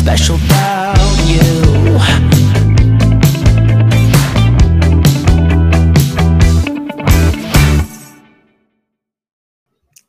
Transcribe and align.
special 0.00 0.36
about 0.36 0.96
you. 1.28 1.98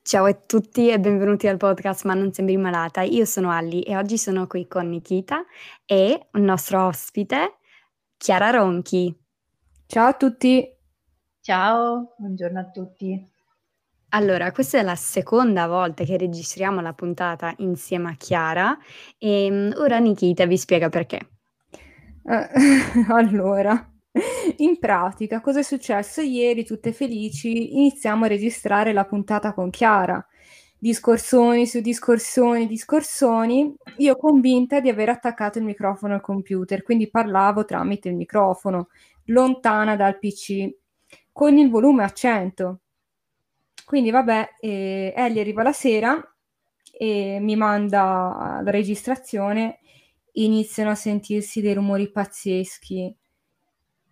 Ciao 0.02 0.26
a 0.26 0.34
tutti 0.34 0.90
e 0.90 1.00
benvenuti 1.00 1.48
al 1.48 1.58
podcast 1.58 2.06
Ma 2.06 2.14
non 2.14 2.32
sembri 2.32 2.56
malata. 2.58 3.02
Io 3.02 3.26
sono 3.26 3.52
Alli 3.52 3.82
e 3.82 3.98
oggi 3.98 4.18
sono 4.18 4.48
qui 4.48 4.66
con 4.68 4.88
Nikita 4.88 5.44
e 5.86 6.28
un 6.34 6.44
nostro 6.44 6.86
ospite, 6.86 7.58
Chiara 8.18 8.50
Ronchi. 8.50 9.14
Ciao 9.86 10.08
a 10.08 10.14
tutti. 10.14 10.66
Ciao, 11.42 12.16
buongiorno 12.18 12.60
a 12.60 12.70
tutti. 12.70 13.31
Allora, 14.14 14.52
questa 14.52 14.78
è 14.78 14.82
la 14.82 14.96
seconda 14.96 15.68
volta 15.68 16.04
che 16.04 16.18
registriamo 16.18 16.82
la 16.82 16.92
puntata 16.94 17.54
insieme 17.60 18.10
a 18.10 18.16
Chiara 18.18 18.78
e 19.18 19.50
mm, 19.50 19.72
ora 19.78 20.00
Nikita 20.00 20.46
vi 20.46 20.58
spiega 20.58 20.90
perché. 20.90 21.30
Eh, 22.26 22.48
allora, 23.08 23.90
in 24.58 24.80
pratica, 24.80 25.40
cosa 25.40 25.60
è 25.60 25.64
successo 25.64 26.20
ieri? 26.20 26.66
Tutte 26.66 26.92
felici, 26.92 27.74
iniziamo 27.74 28.26
a 28.26 28.28
registrare 28.28 28.92
la 28.92 29.06
puntata 29.06 29.54
con 29.54 29.70
Chiara. 29.70 30.26
Discorsoni 30.78 31.66
su 31.66 31.80
discorsoni, 31.80 32.68
discorsoni. 32.68 33.74
Io 34.00 34.18
convinta 34.18 34.82
di 34.82 34.90
aver 34.90 35.08
attaccato 35.08 35.58
il 35.58 35.64
microfono 35.64 36.16
al 36.16 36.22
computer, 36.22 36.84
quindi 36.84 37.10
parlavo 37.10 37.64
tramite 37.64 38.10
il 38.10 38.16
microfono, 38.16 38.90
lontana 39.28 39.96
dal 39.96 40.20
PC, 40.20 40.70
con 41.32 41.58
il 41.58 41.70
volume 41.70 42.04
a 42.04 42.10
100. 42.12 42.82
Quindi 43.92 44.10
vabbè, 44.10 44.56
eh, 44.62 45.14
Ellie 45.18 45.42
arriva 45.42 45.64
la 45.64 45.74
sera 45.74 46.18
e 46.98 47.40
mi 47.42 47.58
manda 47.58 48.62
la 48.64 48.72
registrazione, 48.72 49.80
iniziano 50.34 50.92
a 50.92 50.96
sentirsi 50.96 51.60
dei 51.60 51.74
rumori 51.74 52.10
pazzeschi. 52.10 53.14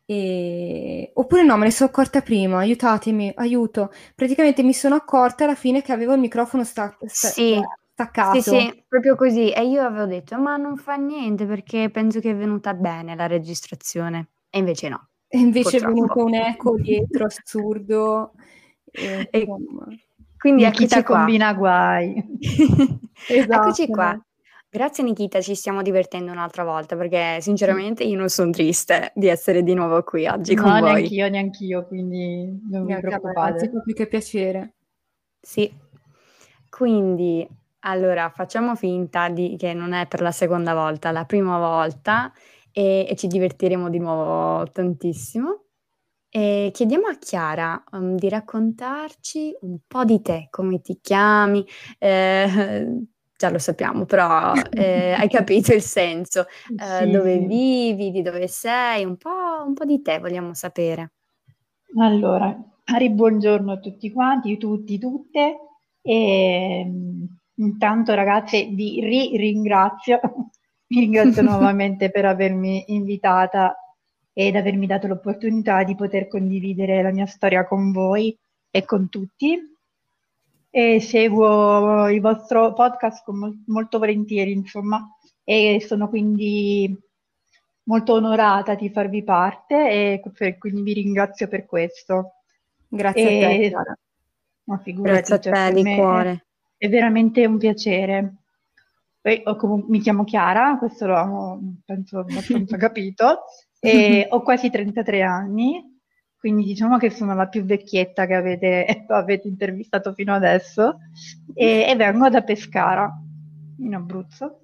E... 0.06 1.12
Oppure 1.14 1.44
no, 1.44 1.56
me 1.56 1.64
ne 1.66 1.72
sono 1.72 1.90
accorta 1.90 2.20
prima, 2.22 2.58
aiutatemi, 2.58 3.32
aiuto. 3.36 3.90
Praticamente 4.16 4.64
mi 4.64 4.74
sono 4.74 4.96
accorta 4.96 5.46
alla 5.46 5.56
fine 5.56 5.82
che 5.82 5.94
avevo 5.94 6.14
il 6.14 6.20
microfono 6.20 6.66
sta- 6.66 6.94
sta- 7.06 7.30
Sì, 7.30 7.56
staccato. 7.94 8.42
sì, 8.42 8.42
sì, 8.42 8.84
proprio 8.88 9.16
così. 9.16 9.50
E 9.52 9.66
io 9.68 9.84
avevo 9.84 10.06
detto, 10.06 10.38
ma 10.38 10.58
non 10.58 10.76
fa 10.78 10.96
niente 10.96 11.46
perché 11.46 11.90
penso 11.90 12.20
che 12.20 12.32
è 12.32 12.36
venuta 12.36 12.74
bene 12.74 13.16
la 13.16 13.28
registrazione. 13.28 14.30
E 14.50 14.58
invece 14.60 14.90
no. 14.90 15.08
E 15.28 15.38
invece 15.40 15.78
è 15.78 15.80
Purtroppo. 15.80 15.94
venuto 15.94 16.24
un 16.24 16.34
eco 16.34 16.76
dietro 16.78 17.26
assurdo. 17.26 18.34
E, 18.92 19.28
E 19.32 19.46
quindi 20.38 20.64
Nikita 20.64 21.00
eccoci 21.00 21.04
qua. 21.04 21.18
combina 21.18 21.54
guai. 21.54 22.24
Eccoci 23.28 23.84
esatto. 23.84 23.92
qua. 23.92 24.26
Grazie 24.72 25.04
Nikita, 25.04 25.42
ci 25.42 25.56
stiamo 25.56 25.82
divertendo 25.82 26.32
un'altra 26.32 26.64
volta 26.64 26.96
perché 26.96 27.42
sinceramente 27.42 28.04
io 28.04 28.18
non 28.18 28.30
sono 28.30 28.52
triste 28.52 29.12
di 29.16 29.28
essere 29.28 29.64
di 29.64 29.74
nuovo 29.74 30.04
qui 30.04 30.28
oggi 30.28 30.56
con 30.56 30.72
No, 30.72 30.80
voi. 30.80 30.94
neanch'io, 30.94 31.28
neanch'io, 31.30 31.86
quindi 31.88 32.60
non 32.70 32.86
vi 32.86 32.94
me, 32.94 33.00
anzi, 33.02 33.08
preoccupate. 33.08 33.70
fa 33.70 33.82
più 33.82 33.94
che 33.94 34.08
piacere. 34.08 34.74
Sì. 35.42 35.72
Quindi, 36.70 37.48
allora, 37.80 38.30
facciamo 38.30 38.76
finta 38.76 39.30
di, 39.30 39.56
che 39.58 39.74
non 39.74 39.94
è 39.94 40.08
per 40.08 40.22
la 40.22 40.32
seconda 40.32 40.74
volta, 40.74 41.12
la 41.12 41.26
prima 41.26 41.58
volta 41.58 42.32
e, 42.72 43.06
e 43.10 43.16
ci 43.16 43.28
divertiremo 43.28 43.90
di 43.90 44.00
nuovo 44.00 44.70
tantissimo. 44.72 45.64
E 46.32 46.70
chiediamo 46.74 47.08
a 47.08 47.18
Chiara 47.18 47.84
um, 47.92 48.16
di 48.16 48.30
raccontarci 48.30 49.58
un 49.62 49.80
po' 49.88 50.06
di 50.06 50.22
te, 50.22 50.48
come 50.52 50.80
ti 50.82 51.00
chiami, 51.02 51.66
eh, 51.98 52.48
già 53.36 53.50
lo 53.50 53.58
sappiamo, 53.58 54.06
però 54.06 54.54
eh, 54.70 55.14
hai 55.18 55.28
capito 55.30 55.74
il 55.74 55.82
senso, 55.82 56.46
eh, 56.76 57.08
Sì, 57.08 57.08
dove 57.08 57.40
sì. 57.40 57.40
vivi, 57.40 58.12
di 58.12 58.22
dove 58.22 58.48
sei, 58.48 59.06
un 59.06 59.18
po', 59.18 59.64
un 59.66 59.74
po' 59.74 59.86
di 59.86 60.02
te 60.04 60.20
vogliamo 60.20 60.54
sapere. 60.54 61.14
Allora, 62.00 62.56
Ari, 62.86 63.10
buongiorno 63.12 63.72
a 63.74 63.80
tutti 63.80 64.12
quanti, 64.12 64.58
tutti, 64.58 64.98
tutte. 64.98 65.58
E 66.02 66.84
mm, 66.88 67.24
intanto, 67.56 68.14
ragazze, 68.14 68.66
vi 68.68 69.00
ri- 69.02 69.38
ringrazio. 69.38 70.20
Vi 70.92 71.00
ringrazio 71.02 71.44
nuovamente 71.44 72.10
per 72.10 72.26
avermi 72.26 72.86
invitata 72.88 73.76
ed 74.40 74.56
avermi 74.56 74.86
dato 74.88 75.08
l'opportunità 75.08 75.84
di 75.84 75.96
poter 75.96 76.30
condividere 76.30 77.02
la 77.02 77.12
mia 77.12 77.26
storia 77.26 77.68
con 77.68 77.92
voi 77.92 78.34
e 78.72 78.86
con 78.86 79.10
tutti. 79.10 79.60
E 80.70 81.02
seguo 81.02 82.08
il 82.10 82.22
vostro 82.22 82.72
podcast 82.74 83.26
con 83.26 83.38
mol- 83.38 83.64
molto 83.66 83.98
volentieri, 84.00 84.54
insomma, 84.54 85.06
e 85.44 85.84
sono 85.86 86.08
quindi 86.08 86.98
molto 87.84 88.14
onorata 88.14 88.76
di 88.76 88.90
farvi 88.90 89.24
parte 89.24 89.76
e 89.90 90.22
per- 90.34 90.58
quindi 90.58 90.84
vi 90.84 90.94
ringrazio 90.94 91.50
per 91.50 91.66
questo. 91.66 92.36
Grazie 92.88 93.24
a 93.24 93.28
te, 93.28 93.64
E- 93.66 93.68
Chiara. 93.70 93.98
Ma 94.66 94.78
figurati, 94.78 95.18
Grazie 95.18 95.36
a 95.36 95.40
cioè, 95.40 95.52
te 95.54 95.74
per 95.74 95.84
di 95.84 95.92
è- 95.92 95.96
cuore. 95.96 96.46
È, 96.78 96.88
veramente 96.88 97.46
un 97.46 97.58
piacere. 97.58 98.36
Poi 99.20 99.42
ho 99.44 99.56
comu- 99.58 99.90
mi 99.90 100.00
chiamo 100.00 100.24
Chiara, 100.24 100.78
questo 100.78 101.08
l'ho 101.08 101.60
penso 101.84 102.20
abbastanza 102.20 102.78
capito, 102.80 103.40
e 103.80 104.28
ho 104.30 104.42
quasi 104.42 104.70
33 104.70 105.22
anni, 105.22 106.00
quindi 106.38 106.64
diciamo 106.64 106.98
che 106.98 107.10
sono 107.10 107.34
la 107.34 107.48
più 107.48 107.64
vecchietta 107.64 108.26
che 108.26 108.36
avete, 108.36 109.06
avete 109.08 109.48
intervistato 109.48 110.14
fino 110.14 110.34
adesso, 110.34 111.00
e, 111.54 111.86
e 111.88 111.96
vengo 111.96 112.30
da 112.30 112.42
Pescara, 112.42 113.12
in 113.80 113.96
Abruzzo. 113.96 114.62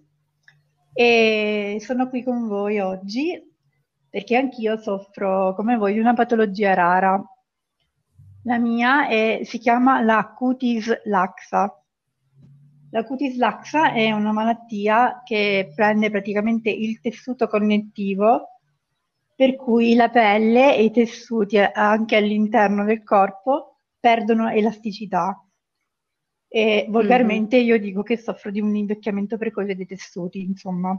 E 0.94 1.78
sono 1.82 2.08
qui 2.08 2.24
con 2.24 2.48
voi 2.48 2.80
oggi 2.80 3.54
perché 4.10 4.38
anch'io 4.38 4.78
soffro, 4.78 5.54
come 5.56 5.76
voi, 5.76 5.92
di 5.92 6.00
una 6.00 6.14
patologia 6.14 6.74
rara. 6.74 7.22
La 8.44 8.58
mia 8.58 9.10
è- 9.10 9.42
si 9.44 9.58
chiama 9.58 10.02
la 10.02 10.34
cutis 10.34 11.02
laxa. 11.04 11.84
La 12.92 13.04
cutis 13.04 13.36
laxa 13.36 13.92
è 13.92 14.12
una 14.12 14.32
malattia 14.32 15.22
che 15.26 15.74
prende 15.76 16.10
praticamente 16.10 16.70
il 16.70 17.02
tessuto 17.02 17.48
connettivo, 17.50 18.55
per 19.36 19.56
cui 19.56 19.96
la 19.96 20.10
pelle 20.10 20.76
e 20.76 20.86
i 20.86 20.92
tessuti 20.92 21.58
eh, 21.58 21.70
anche 21.74 22.16
all'interno 22.16 22.86
del 22.86 23.04
corpo 23.04 23.82
perdono 24.00 24.50
elasticità. 24.50 25.40
E 26.48 26.86
volgarmente 26.90 27.58
io 27.58 27.78
dico 27.78 28.02
che 28.02 28.18
soffro 28.18 28.50
di 28.50 28.62
un 28.62 28.76
invecchiamento 28.76 29.38
precoce 29.38 29.76
dei 29.76 29.86
tessuti, 29.86 30.42
insomma. 30.42 30.98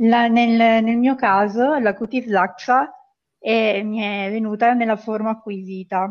La- 0.00 0.28
nel, 0.28 0.84
nel 0.84 0.98
mio 0.98 1.14
caso, 1.14 1.78
la 1.78 1.94
cutis 1.94 2.26
laxa 2.26 2.92
è- 3.38 3.82
mi 3.82 4.00
è 4.00 4.28
venuta 4.30 4.74
nella 4.74 4.96
forma 4.96 5.30
acquisita, 5.30 6.10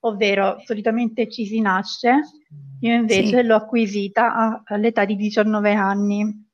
ovvero 0.00 0.58
solitamente 0.64 1.28
ci 1.30 1.44
si 1.46 1.60
nasce, 1.60 2.20
io 2.80 2.94
invece 2.94 3.40
Sì. 3.40 3.42
l'ho 3.42 3.56
acquisita 3.56 4.62
all'età 4.64 5.04
di 5.04 5.16
19 5.16 5.72
anni 5.74 6.45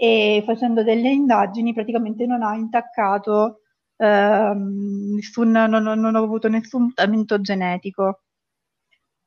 e 0.00 0.42
facendo 0.46 0.84
delle 0.84 1.10
indagini 1.10 1.74
praticamente 1.74 2.24
non 2.24 2.42
ha 2.42 2.54
intaccato 2.54 3.62
ehm, 3.96 5.14
nessun, 5.16 5.50
non, 5.50 5.70
non- 5.82 6.14
ho 6.14 6.22
avuto 6.22 6.48
nessun 6.48 6.84
mutamento 6.84 7.40
genetico, 7.40 8.22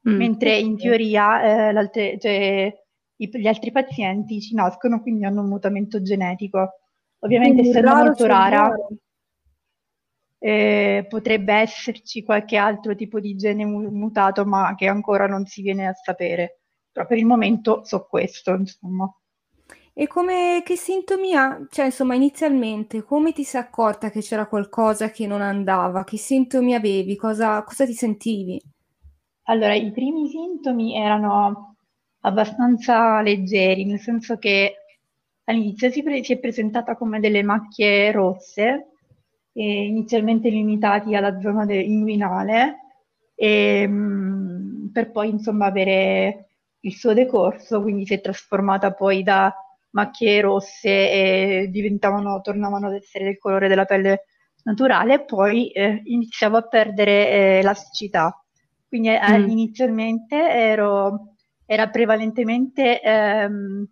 Mm. 0.07 0.17
mentre 0.17 0.57
in 0.57 0.77
teoria 0.77 1.71
eh, 1.73 2.17
cioè, 2.19 2.73
i- 3.17 3.29
gli 3.33 3.47
altri 3.47 3.71
pazienti 3.71 4.41
ci 4.41 4.55
nascono 4.55 5.01
quindi 5.01 5.25
hanno 5.25 5.41
un 5.41 5.49
mutamento 5.49 6.01
genetico. 6.01 6.79
Ovviamente 7.19 7.59
Quindi 7.61 7.69
essendo 7.77 7.95
molto 7.95 8.25
rara, 8.25 8.73
eh, 10.39 11.05
potrebbe 11.07 11.53
esserci 11.53 12.23
qualche 12.23 12.57
altro 12.57 12.95
tipo 12.95 13.19
di 13.19 13.35
gene 13.35 13.63
mu- 13.65 13.89
mutato, 13.91 14.43
ma 14.45 14.73
che 14.75 14.87
ancora 14.87 15.27
non 15.27 15.45
si 15.45 15.61
viene 15.61 15.87
a 15.87 15.93
sapere. 15.93 16.61
Però 16.91 17.05
per 17.05 17.17
il 17.19 17.25
momento 17.25 17.83
so 17.83 18.07
questo, 18.07 18.55
insomma. 18.55 19.13
E 20.01 20.07
come, 20.07 20.63
che 20.65 20.77
sintomi 20.77 21.35
ha? 21.35 21.63
Cioè, 21.69 21.85
insomma, 21.85 22.15
inizialmente, 22.15 23.03
come 23.03 23.33
ti 23.33 23.43
sei 23.43 23.61
accorta 23.61 24.09
che 24.09 24.21
c'era 24.21 24.47
qualcosa 24.47 25.11
che 25.11 25.27
non 25.27 25.41
andava? 25.41 26.03
Che 26.03 26.17
sintomi 26.17 26.73
avevi? 26.73 27.15
Cosa, 27.15 27.61
cosa 27.61 27.85
ti 27.85 27.93
sentivi? 27.93 28.59
Allora, 29.43 29.75
i 29.75 29.91
primi 29.91 30.27
sintomi 30.27 30.95
erano 30.95 31.75
abbastanza 32.21 33.21
leggeri, 33.21 33.85
nel 33.85 33.99
senso 33.99 34.39
che 34.39 34.73
all'inizio 35.43 35.91
si, 35.91 36.01
pre- 36.01 36.23
si 36.23 36.33
è 36.33 36.39
presentata 36.39 36.95
come 36.97 37.19
delle 37.19 37.43
macchie 37.43 38.11
rosse, 38.11 38.87
inizialmente 39.53 40.49
limitati 40.49 41.13
alla 41.13 41.39
zona 41.39 41.63
de- 41.63 41.79
inguinale, 41.79 42.77
e, 43.35 43.85
mm, 43.87 44.87
per 44.87 45.11
poi 45.11 45.29
insomma 45.29 45.67
avere 45.67 46.47
il 46.79 46.95
suo 46.95 47.13
decorso, 47.13 47.83
quindi 47.83 48.07
si 48.07 48.15
è 48.15 48.19
trasformata 48.21 48.93
poi 48.93 49.21
da 49.21 49.53
macchie 49.91 50.41
rosse 50.41 50.89
e 50.89 51.67
diventavano, 51.69 52.41
tornavano 52.41 52.87
ad 52.87 52.93
essere 52.95 53.25
del 53.25 53.37
colore 53.37 53.67
della 53.67 53.85
pelle 53.85 54.25
naturale, 54.63 55.15
e 55.15 55.25
poi 55.25 55.71
eh, 55.71 56.01
iniziavo 56.03 56.57
a 56.57 56.67
perdere 56.67 57.29
eh, 57.29 57.59
elasticità. 57.59 58.35
Quindi 58.87 59.09
eh, 59.09 59.39
Mm. 59.39 59.49
inizialmente 59.49 60.35
ero, 60.35 61.35
era 61.65 61.89
prevalentemente 61.89 63.01
ehm, 63.01 63.87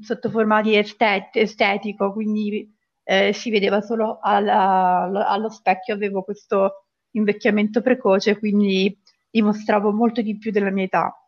sotto 0.00 0.30
forma 0.30 0.60
di 0.62 0.76
estet- 0.76 1.36
estetico, 1.36 2.12
quindi 2.12 2.70
eh, 3.04 3.32
si 3.32 3.50
vedeva 3.50 3.80
solo 3.80 4.18
alla- 4.20 5.02
allo, 5.02 5.24
allo 5.26 5.50
specchio, 5.50 5.94
avevo 5.94 6.22
questo 6.22 6.84
invecchiamento 7.12 7.80
precoce, 7.82 8.38
quindi 8.38 8.96
dimostravo 9.30 9.92
molto 9.92 10.22
di 10.22 10.36
più 10.38 10.50
della 10.50 10.70
mia 10.70 10.84
età. 10.84 11.21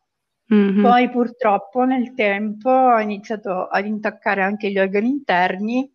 Mhm. 0.46 0.82
Poi 0.82 1.11
purtroppo 1.11 1.85
nel 1.85 2.12
tempo 2.14 2.69
ho 2.70 2.99
iniziato 3.00 3.67
ad 3.67 3.87
intaccare 3.87 4.43
anche 4.43 4.70
gli 4.70 4.79
organi 4.79 5.08
interni, 5.08 5.91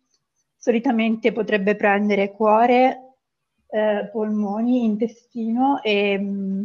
solitamente 0.56 1.32
potrebbe 1.32 1.76
prendere 1.76 2.32
cuore, 2.32 3.14
eh, 3.68 4.08
polmoni, 4.10 4.84
intestino 4.84 5.80
e, 5.82 6.18
mm, 6.18 6.62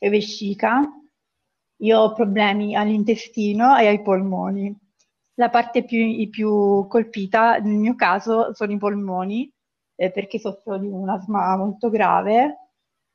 e 0.00 0.08
vescica. 0.10 0.80
Io 1.82 1.98
ho 1.98 2.12
problemi 2.12 2.74
all'intestino 2.74 3.76
e 3.78 3.86
ai 3.86 4.02
polmoni. 4.02 4.76
La 5.34 5.48
parte 5.48 5.84
più, 5.84 6.28
più 6.28 6.86
colpita 6.88 7.56
nel 7.58 7.76
mio 7.78 7.94
caso 7.94 8.52
sono 8.54 8.72
i 8.72 8.76
polmoni, 8.76 9.50
eh, 9.94 10.10
perché 10.10 10.38
soffro 10.38 10.76
di 10.78 10.86
un 10.86 11.08
asma 11.08 11.56
molto 11.56 11.88
grave 11.88 12.56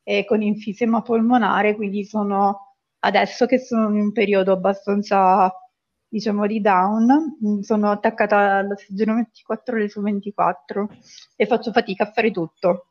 e 0.04 0.26
con 0.26 0.42
enfisema 0.42 1.02
polmonare, 1.02 1.76
quindi 1.76 2.04
sono 2.06 2.65
adesso 3.06 3.46
che 3.46 3.60
sono 3.60 3.90
in 3.90 4.02
un 4.02 4.12
periodo 4.12 4.52
abbastanza, 4.54 5.52
diciamo, 6.07 6.46
di 6.48 6.62
down, 6.62 7.38
mm, 7.46 7.60
sono 7.62 7.92
attaccata 7.92 8.57
all'ossigeno 8.57 9.16
24 9.16 9.75
ore 9.75 9.90
su 9.90 10.02
24 10.02 10.90
e 11.36 11.46
faccio 11.46 11.72
fatica 11.72 12.04
a 12.06 12.12
fare 12.12 12.31
tutto. 12.31 12.88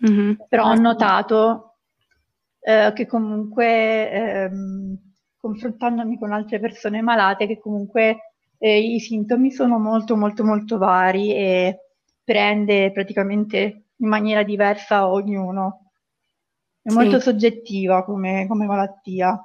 Mhm. 0.00 0.36
Però 0.48 0.64
ho 0.66 0.70
Ah, 0.70 0.74
notato 0.74 1.76
eh, 2.60 2.92
che 2.94 3.06
comunque, 3.06 4.10
ehm, 4.10 4.98
confrontandomi 5.36 6.18
con 6.18 6.32
altre 6.32 6.60
persone 6.60 7.00
malate, 7.02 7.46
che 7.46 7.58
comunque 7.58 8.34
eh, 8.58 8.78
i 8.80 9.00
sintomi 9.00 9.50
sono 9.50 9.78
molto, 9.78 10.16
molto, 10.16 10.44
molto 10.44 10.78
vari 10.78 11.32
e 11.34 11.78
prende 12.24 12.92
praticamente 12.92 13.86
in 13.96 14.08
maniera 14.08 14.42
diversa 14.42 15.08
ognuno. 15.08 15.81
È 16.82 16.90
Sì. 16.90 16.92
molto 16.92 17.18
soggettiva 17.20 18.04
come, 18.04 18.46
come 18.46 18.66
malattia. 18.66 19.40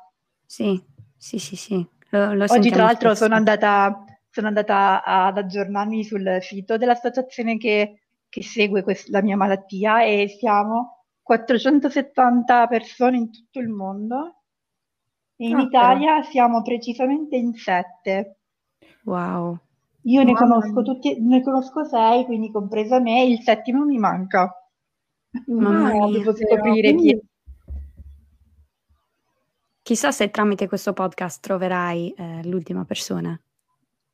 Sì, 0.46 0.84
sì, 1.16 1.38
sì, 1.38 1.56
sì. 1.56 1.88
Lo, 2.10 2.34
lo 2.34 2.48
Oggi, 2.48 2.72
tra 2.72 2.84
l'altro, 2.84 3.14
spesso. 3.14 3.16
sono 3.16 3.36
andata, 3.36 4.04
sono 4.30 4.48
andata 4.48 5.04
ad 5.04 5.38
aggiornarmi 5.38 6.04
sul 6.04 6.38
sito 6.42 6.76
dell'associazione 6.78 7.58
che, 7.58 8.08
che 8.28 8.42
segue 8.44 8.82
quest- 8.84 9.10
la 9.10 9.22
mia 9.22 9.36
malattia 9.38 10.04
e 10.04 10.28
siamo 10.40 11.04
470 11.22 12.66
persone 12.68 13.18
in 13.18 13.30
tutto 13.32 13.60
il 13.60 13.70
mondo 13.70 14.44
e 15.36 15.48
in 15.48 15.60
Ah, 15.60 15.60
Italia 15.60 16.22
siamo 16.24 16.62
precisamente 16.64 17.36
in 17.38 17.54
sette. 17.54 18.40
Wow. 19.06 19.60
Io 20.12 20.24
ne 20.24 20.36
conosco 20.36 20.82
tutti, 20.82 21.22
ne 21.22 21.44
conosco 21.44 21.84
sei, 21.86 22.26
quindi 22.26 22.50
compresa 22.52 23.00
me, 23.00 23.24
il 23.26 23.42
settimo 23.44 23.86
mi 23.86 24.00
manca. 24.00 24.52
Mamma 25.48 25.90
Ah, 25.90 26.08
mia. 26.08 26.18
Devo 26.18 26.32
davvero? 26.32 26.56
scoprire 26.56 26.96
chi 26.96 27.12
è. 27.14 27.20
Chissà 29.82 30.12
se 30.12 30.30
tramite 30.30 30.68
questo 30.68 30.92
podcast 30.94 31.42
troverai 31.42 32.12
eh, 32.12 32.42
l'ultima 32.46 32.84
persona. 32.84 33.40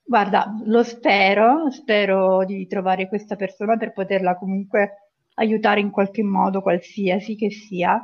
Guarda, 0.05 0.53
lo 0.65 0.83
spero, 0.83 1.71
spero 1.71 2.45
di 2.45 2.67
trovare 2.67 3.07
questa 3.07 3.35
persona 3.35 3.75
per 3.77 3.93
poterla 3.93 4.37
comunque 4.37 5.11
aiutare 5.35 5.79
in 5.79 5.89
qualche 5.89 6.21
modo, 6.21 6.61
qualsiasi 6.61 7.35
che 7.35 7.49
sia, 7.49 7.99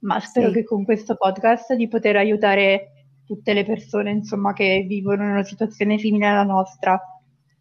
ma 0.00 0.20
spero 0.20 0.48
Sì. 0.48 0.54
che 0.54 0.64
con 0.64 0.84
questo 0.84 1.16
podcast 1.16 1.72
di 1.74 1.88
poter 1.88 2.16
aiutare 2.16 2.90
tutte 3.24 3.54
le 3.54 3.64
persone, 3.64 4.10
insomma, 4.10 4.52
che 4.52 4.84
vivono 4.86 5.22
in 5.22 5.30
una 5.30 5.42
situazione 5.44 5.96
simile 5.98 6.26
alla 6.26 6.42
nostra. 6.44 7.00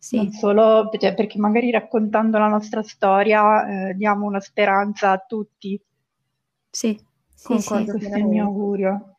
Sì, 0.08 0.18
Non 0.18 0.32
solo, 0.32 0.90
cioè, 0.98 1.14
perché 1.14 1.38
magari 1.40 1.72
raccontando 1.72 2.38
la 2.38 2.48
nostra 2.48 2.82
storia, 2.84 3.90
eh, 3.90 3.94
diamo 3.96 4.26
una 4.26 4.40
speranza 4.40 5.12
a 5.12 5.18
tutti. 5.20 5.80
sì, 6.70 7.00
sì, 7.34 7.58
Concordo. 7.58 7.92
sì. 7.94 7.98
Questo 7.98 8.14
è 8.14 8.20
il 8.20 8.26
mio 8.26 8.44
augurio. 8.44 9.18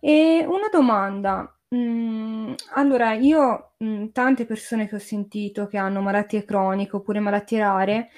E 0.00 0.44
una 0.46 0.68
domanda. 0.70 1.52
Mm, 1.74 2.54
allora, 2.74 3.12
io, 3.14 3.72
mm, 3.84 4.06
tante 4.12 4.46
persone 4.46 4.88
che 4.88 4.94
ho 4.96 4.98
sentito 4.98 5.66
che 5.66 5.76
hanno 5.76 6.00
malattie 6.00 6.44
croniche 6.44 6.96
oppure 6.96 7.20
malattie 7.20 7.58
rare 7.58 8.08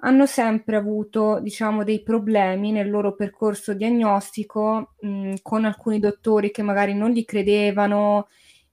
hanno 0.00 0.26
sempre 0.26 0.76
avuto, 0.76 1.40
diciamo, 1.40 1.82
dei 1.84 2.02
problemi 2.02 2.70
nel 2.70 2.88
loro 2.90 3.14
percorso 3.14 3.74
diagnostico, 3.74 4.94
mm, 5.04 5.34
con 5.42 5.64
alcuni 5.64 5.98
dottori 5.98 6.50
che 6.52 6.62
magari 6.62 6.94
non 6.94 7.10
li 7.10 7.24
credevano 7.24 8.28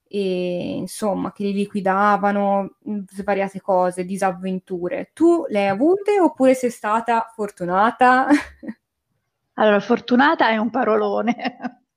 e 0.08 0.74
insomma, 0.76 1.32
che 1.32 1.42
li 1.44 1.52
liquidavano, 1.52 2.76
mm, 2.88 3.00
svariate 3.10 3.60
cose, 3.60 4.04
disavventure. 4.04 5.10
Tu 5.12 5.44
le 5.48 5.60
hai 5.60 5.68
avute 5.68 6.20
oppure 6.20 6.54
sei 6.54 6.70
stata 6.70 7.30
fortunata? 7.34 8.26
Allora, 9.58 9.80
fortunata 9.80 10.50
è 10.50 10.58
un 10.58 10.68
parolone, 10.70 11.34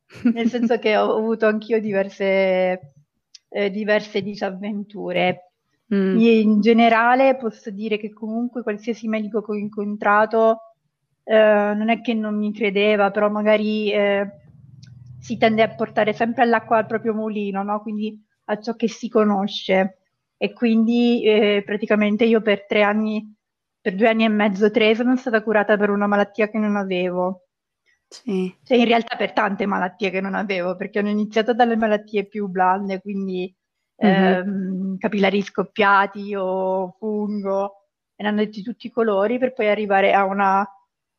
nel 0.34 0.50
senso 0.50 0.80
che 0.80 0.96
ho 0.96 1.16
avuto 1.18 1.46
anch'io 1.46 1.80
diverse, 1.82 2.94
eh, 3.50 3.70
diverse 3.70 4.22
disavventure. 4.22 5.52
Mm, 5.94 6.18
In 6.20 6.62
generale 6.62 7.36
posso 7.36 7.70
dire 7.72 7.98
che 7.98 8.14
comunque 8.14 8.64
qualsiasi 8.64 9.08
medico 9.08 9.42
che 9.42 9.52
ho 9.52 9.56
incontrato 9.56 10.60
eh, 11.24 11.74
non 11.76 11.90
è 11.90 12.02
che 12.02 12.14
non 12.14 12.38
mi 12.38 12.54
credeva, 12.54 13.12
però 13.12 13.30
magari 13.30 13.92
eh, 13.92 14.32
si 15.19 15.38
tende 15.38 15.62
a 15.62 15.69
portare 15.75 16.13
sempre 16.13 16.44
all'acqua 16.44 16.77
al 16.77 16.86
proprio 16.88 17.13
mulino, 17.13 17.63
no? 17.63 17.81
Quindi 17.81 18.19
a 18.45 18.60
ciò 18.60 18.75
che 18.75 18.88
si 18.88 19.10
conosce. 19.10 19.95
E 20.38 20.54
quindi 20.54 21.24
eh, 21.25 21.63
praticamente 21.66 22.25
io 22.25 22.42
per 22.42 22.66
tre 22.66 22.81
anni, 22.83 23.36
per 23.81 23.95
due 23.95 24.07
anni 24.10 24.24
e 24.25 24.30
mezzo, 24.30 24.71
tre, 24.71 24.95
sono 24.95 25.16
stata 25.18 25.44
curata 25.44 25.77
per 25.77 25.89
una 25.89 26.07
malattia 26.07 26.50
che 26.50 26.57
non 26.57 26.75
avevo. 26.75 27.48
sì, 28.10 28.56
Cioè, 28.63 28.77
in 28.77 28.86
realtà 28.86 29.16
per 29.16 29.33
tante 29.33 29.66
malattie 29.66 30.12
che 30.12 30.21
non 30.21 30.36
avevo, 30.36 30.75
perché 30.75 31.00
ho 31.00 31.07
iniziato 31.07 31.54
dalle 31.54 31.75
malattie 31.75 32.27
più 32.27 32.48
blande, 32.48 33.01
quindi 33.01 33.54
Mhm. 34.01 34.39
ehm, 34.44 34.98
capillari 34.98 35.42
scoppiati 35.42 36.36
o 36.36 36.95
fungo, 37.00 37.88
e 38.15 38.24
ne 38.24 38.30
hanno 38.30 38.45
di 38.45 38.62
tutti 38.62 38.88
i 38.88 38.92
colori, 38.92 39.39
per 39.39 39.54
poi 39.54 39.69
arrivare 39.69 40.13
a 40.13 40.24
una, 40.25 40.63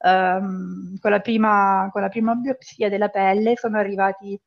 ehm, 0.01 0.99
con 0.99 1.11
la 1.11 1.21
prima, 1.21 1.89
con 1.93 2.03
la 2.03 2.09
prima 2.09 2.35
biopsia 2.35 2.89
della 2.89 3.09
pelle, 3.09 3.57
sono 3.57 3.79
arrivati 3.79 4.39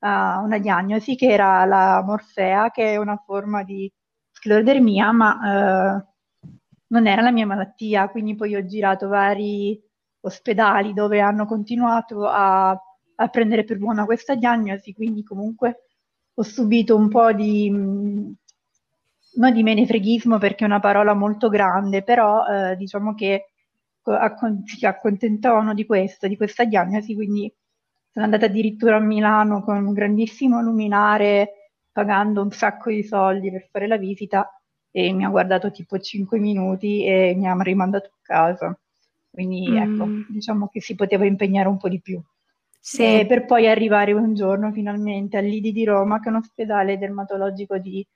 a 0.00 0.40
una 0.40 0.58
diagnosi 0.58 1.16
che 1.16 1.28
era 1.28 1.64
la 1.64 2.02
morfea, 2.04 2.70
che 2.70 2.92
è 2.92 2.96
una 2.96 3.16
forma 3.24 3.62
di 3.64 3.90
sclerodermia, 4.32 5.12
ma 5.12 5.98
eh, 6.00 6.04
non 6.88 7.06
era 7.06 7.22
la 7.22 7.32
mia 7.32 7.46
malattia, 7.46 8.08
quindi 8.08 8.34
poi 8.34 8.56
ho 8.56 8.64
girato 8.66 9.08
vari 9.08 9.80
ospedali 10.20 10.92
dove 10.92 11.20
hanno 11.20 11.46
continuato 11.46 12.26
a, 12.26 12.70
a 12.70 13.28
prendere 13.28 13.64
per 13.64 13.78
buona 13.78 14.04
questa 14.04 14.34
diagnosi, 14.34 14.92
quindi 14.92 15.22
comunque 15.22 15.82
ho 16.34 16.42
subito 16.42 16.96
un 16.96 17.08
po' 17.08 17.32
di, 17.32 17.70
non 17.70 19.52
di 19.52 19.62
menefreghismo 19.62 20.38
perché 20.38 20.64
è 20.64 20.66
una 20.66 20.80
parola 20.80 21.14
molto 21.14 21.48
grande, 21.48 22.02
però 22.02 22.44
eh, 22.46 22.76
diciamo 22.76 23.14
che 23.14 23.52
si 24.64 24.86
accontentavano 24.86 25.74
di 25.74 25.84
questo, 25.86 26.28
di 26.28 26.36
questa 26.36 26.64
diagnosi, 26.64 27.14
quindi 27.14 27.52
sono 28.10 28.24
andata 28.24 28.46
addirittura 28.46 28.96
a 28.96 29.00
Milano 29.00 29.62
con 29.62 29.84
un 29.84 29.92
grandissimo 29.92 30.60
luminare, 30.62 31.72
pagando 31.92 32.42
un 32.42 32.50
sacco 32.50 32.90
di 32.90 33.02
soldi 33.02 33.50
per 33.50 33.68
fare 33.70 33.86
la 33.86 33.96
visita 33.96 34.50
e 34.90 35.12
mi 35.12 35.24
ha 35.24 35.28
guardato 35.28 35.70
tipo 35.70 35.98
5 35.98 36.38
minuti 36.38 37.04
e 37.04 37.34
mi 37.36 37.46
ha 37.48 37.56
rimandato 37.62 38.08
a 38.08 38.18
casa. 38.22 38.78
Quindi 39.30 39.76
ecco, 39.76 40.04
Mm. 40.06 40.22
diciamo 40.26 40.68
che 40.68 40.80
si 40.80 40.94
poteva 40.94 41.26
impegnare 41.26 41.68
un 41.68 41.76
po' 41.76 41.88
di 41.88 42.00
più. 42.00 42.20
sì, 42.80 43.02
E 43.02 43.26
per 43.28 43.44
poi 43.44 43.68
arrivare 43.68 44.12
un 44.12 44.34
giorno 44.34 44.72
finalmente 44.72 45.36
all'IDI 45.36 45.72
di 45.72 45.84
Roma, 45.84 46.20
che 46.20 46.28
è 46.28 46.30
un 46.30 46.36
ospedale 46.38 46.98
dermatologico 46.98 47.78
di, 47.78 48.06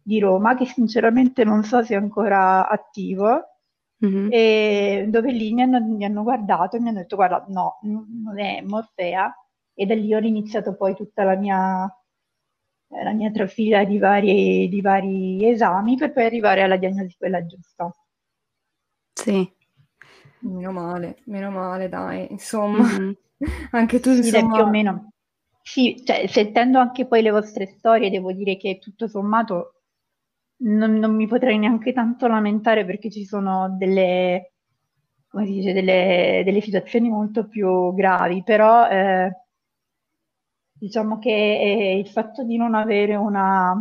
di 0.00 0.18
Roma, 0.20 0.54
che 0.56 0.66
sinceramente 0.66 1.44
non 1.44 1.64
so 1.64 1.82
se 1.82 1.94
è 1.94 1.96
ancora 1.96 2.68
attivo, 2.68 3.57
mhm, 4.00 4.30
e 4.30 5.06
dove 5.08 5.32
lì 5.32 5.52
mi 5.54 5.62
hanno, 5.62 5.80
mi 5.82 6.04
hanno 6.04 6.22
guardato 6.22 6.76
e 6.76 6.80
mi 6.80 6.88
hanno 6.88 6.98
detto 6.98 7.16
guarda, 7.16 7.44
no, 7.48 7.78
non 7.82 8.38
è 8.38 8.60
Morfea, 8.62 9.34
e 9.74 9.86
da 9.86 9.94
lì 9.94 10.14
ho 10.14 10.18
iniziato 10.18 10.76
poi 10.76 10.94
tutta 10.94 11.24
la 11.24 11.36
mia, 11.36 11.84
eh, 12.90 13.02
la 13.04 13.12
mia 13.12 13.30
trafila 13.30 13.84
di 13.84 13.98
vari, 13.98 14.68
di 14.68 14.80
vari 14.80 15.48
esami 15.48 15.96
per 15.96 16.12
poi 16.12 16.24
arrivare 16.26 16.62
alla 16.62 16.76
diagnosi 16.76 17.16
quella 17.16 17.44
giusta. 17.46 17.90
sì. 19.14 19.52
Meno 20.40 20.72
male, 20.72 21.18
meno 21.26 21.50
male, 21.50 21.88
dai. 21.88 22.26
Insomma, 22.30 22.84
mhm. 22.84 23.16
anche 23.72 24.00
tu, 24.00 24.14
Sì, 24.20 24.30
più 24.50 24.62
o 24.62 24.66
meno. 24.66 25.12
Sì, 25.62 26.02
cioè, 26.04 26.26
sentendo 26.28 26.78
anche 26.78 27.06
poi 27.06 27.22
le 27.22 27.30
vostre 27.30 27.66
storie, 27.66 28.10
devo 28.10 28.32
dire 28.32 28.56
che 28.56 28.78
tutto 28.78 29.06
sommato 29.08 29.77
non, 30.58 30.94
non 30.94 31.14
mi 31.14 31.26
potrei 31.26 31.58
neanche 31.58 31.92
tanto 31.92 32.26
lamentare 32.26 32.84
perché 32.84 33.10
ci 33.10 33.24
sono 33.24 33.74
delle, 33.78 34.52
come 35.28 35.46
si 35.46 35.52
dice, 35.52 35.72
delle, 35.72 36.42
delle 36.44 36.60
situazioni 36.60 37.08
molto 37.08 37.46
più 37.48 37.94
gravi, 37.94 38.42
però 38.42 38.88
eh, 38.88 39.30
diciamo 40.72 41.18
che 41.18 41.30
eh, 41.30 41.98
il 41.98 42.08
fatto 42.08 42.42
di 42.44 42.56
non 42.56 42.74
avere 42.74 43.14
una, 43.16 43.74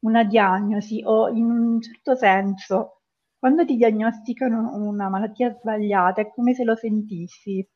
una 0.00 0.24
diagnosi 0.24 1.02
o 1.04 1.28
in 1.28 1.50
un 1.50 1.80
certo 1.80 2.14
senso, 2.14 3.02
quando 3.38 3.64
ti 3.64 3.76
diagnosticano 3.76 4.76
una 4.76 5.08
malattia 5.08 5.50
sbagliata 5.50 6.20
è 6.20 6.30
come 6.32 6.54
se 6.54 6.64
lo 6.64 6.76
sentissi. 6.76 7.66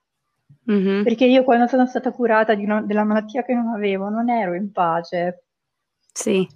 Mhm. 0.67 1.05
Perché 1.05 1.25
io 1.25 1.43
quando 1.43 1.67
sono 1.69 1.87
stata 1.87 2.13
curata 2.13 2.55
di 2.55 2.65
una- 2.65 2.83
della 2.83 3.05
malattia 3.05 3.43
che 3.43 3.55
non 3.55 3.69
avevo, 3.69 4.11
non 4.11 4.29
ero 4.29 4.53
in 4.55 4.73
pace. 4.73 5.45
Sì. 6.15 6.49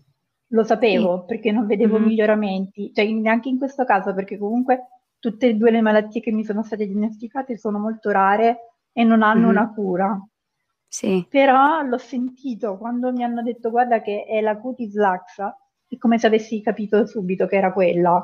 Lo 0.52 0.64
sapevo 0.64 1.25
perché 1.25 1.52
non 1.52 1.66
vedevo 1.66 1.99
Mhm. 1.99 2.04
miglioramenti, 2.07 2.92
cioè 2.92 3.09
neanche 3.12 3.49
in 3.49 3.59
questo 3.59 3.85
caso, 3.85 4.12
perché 4.14 4.37
comunque 4.37 4.88
tutte 5.21 5.49
e 5.49 5.54
due 5.54 5.71
le 5.71 5.80
malattie 5.80 6.21
che 6.21 6.33
mi 6.33 6.45
sono 6.45 6.62
state 6.64 6.87
diagnosticate 6.87 7.57
sono 7.57 7.78
molto 7.78 8.11
rare 8.11 8.59
e 8.92 9.04
non 9.04 9.23
hanno 9.23 9.45
Mhm. 9.45 9.49
una 9.50 9.73
cura. 9.73 10.21
Sì. 10.88 11.25
Però 11.28 11.83
l'ho 11.83 11.99
sentito 11.99 12.76
quando 12.78 13.12
mi 13.12 13.23
hanno 13.23 13.42
detto 13.42 13.71
guarda 13.71 14.00
che 14.00 14.25
è 14.25 14.40
la 14.40 14.57
cutis 14.57 14.95
laxa, 14.95 15.57
è 15.88 15.97
come 15.99 16.19
se 16.19 16.26
avessi 16.26 16.61
capito 16.62 17.07
subito 17.07 17.47
che 17.47 17.57
era 17.57 17.73
quella 17.73 18.21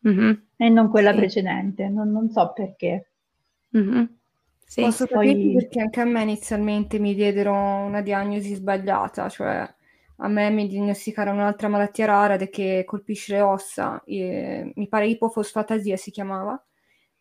Mhm. 0.00 0.46
e 0.56 0.68
non 0.70 0.88
quella 0.88 1.10
Sì. 1.10 1.16
precedente, 1.18 1.88
non, 1.90 2.10
non 2.10 2.30
so 2.30 2.52
perché. 2.54 3.10
Mhm. 3.70 4.16
Sì. 4.64 4.80
Posso 4.80 5.06
Poi- 5.06 5.52
perché 5.54 5.80
anche 5.80 6.00
a 6.00 6.04
me 6.04 6.22
inizialmente 6.22 6.98
mi 6.98 7.14
diedero 7.14 7.52
una 7.54 8.00
diagnosi 8.00 8.54
sbagliata, 8.54 9.28
cioè 9.28 9.74
a 10.18 10.28
me 10.28 10.50
mi 10.50 10.66
diagnosticarono 10.66 11.38
un'altra 11.40 11.68
malattia 11.68 12.06
rara 12.06 12.36
che 12.36 12.84
colpisce 12.86 13.34
le 13.34 13.40
ossa, 13.42 14.02
e- 14.04 14.72
mi 14.74 14.88
pare 14.88 15.06
ipofosfatasia 15.08 15.96
si 15.96 16.10
chiamava, 16.10 16.60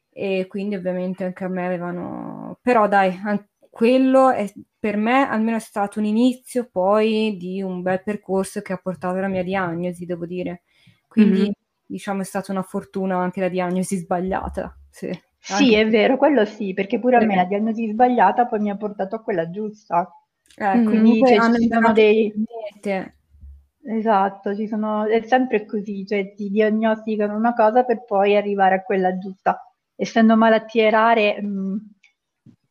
e 0.10 0.46
quindi 0.48 0.76
ovviamente 0.76 1.24
anche 1.26 1.44
a 1.44 1.48
me 1.50 1.66
avevano... 1.66 2.58
Però 2.62 2.88
dai, 2.88 3.20
an- 3.24 3.46
quello 3.70 4.30
è, 4.32 4.52
per 4.80 4.96
me 4.98 5.28
almeno 5.28 5.58
è 5.58 5.60
stato 5.60 6.00
un 6.00 6.06
inizio 6.06 6.70
poi 6.72 7.36
di 7.38 7.62
un 7.62 7.82
bel 7.82 8.02
percorso 8.04 8.62
che 8.62 8.72
ha 8.74 8.78
portato 8.78 9.18
alla 9.18 9.28
mia 9.28 9.44
diagnosi, 9.44 10.06
devo 10.06 10.26
dire. 10.26 10.64
Quindi 11.08 11.46
Mhm. 11.46 11.54
diciamo 11.86 12.22
è 12.22 12.24
stata 12.26 12.52
una 12.52 12.64
fortuna 12.64 13.18
anche 13.18 13.42
la 13.42 13.50
diagnosi 13.50 13.98
sbagliata, 13.98 14.78
sì. 14.90 15.10
Sì, 15.40 15.74
Anche 15.74 15.80
è 15.80 15.88
vero, 15.88 16.18
quello 16.18 16.44
sì, 16.44 16.74
perché 16.74 17.00
pure 17.00 17.16
a 17.16 17.22
me 17.22 17.36
la 17.36 17.46
diagnosi 17.46 17.88
sbagliata 17.90 18.48
poi 18.48 18.60
mi 18.60 18.70
ha 18.70 18.76
portato 18.76 19.16
a 19.16 19.22
quella 19.24 19.50
giusta. 19.50 20.12
Eh, 20.58 20.78
Mm. 20.78 20.86
Quindi 20.86 21.20
cioè, 21.20 21.36
hanno 21.36 21.58
ci 21.58 21.68
sono 21.68 21.92
dei... 21.92 22.34
niente. 22.36 23.16
Esatto, 23.84 24.56
ci 24.56 24.68
sono... 24.68 25.06
è 25.06 25.22
sempre 25.22 25.66
così, 25.66 26.06
cioè 26.06 26.34
ti 26.34 26.50
diagnosticano 26.50 27.36
una 27.36 27.54
cosa 27.54 27.84
per 27.84 28.04
poi 28.06 28.36
arrivare 28.36 28.76
a 28.76 28.84
quella 28.84 29.18
giusta. 29.18 29.60
Essendo 29.96 30.36
malattie 30.36 30.90
rare, 30.90 31.42
mh, 31.42 31.78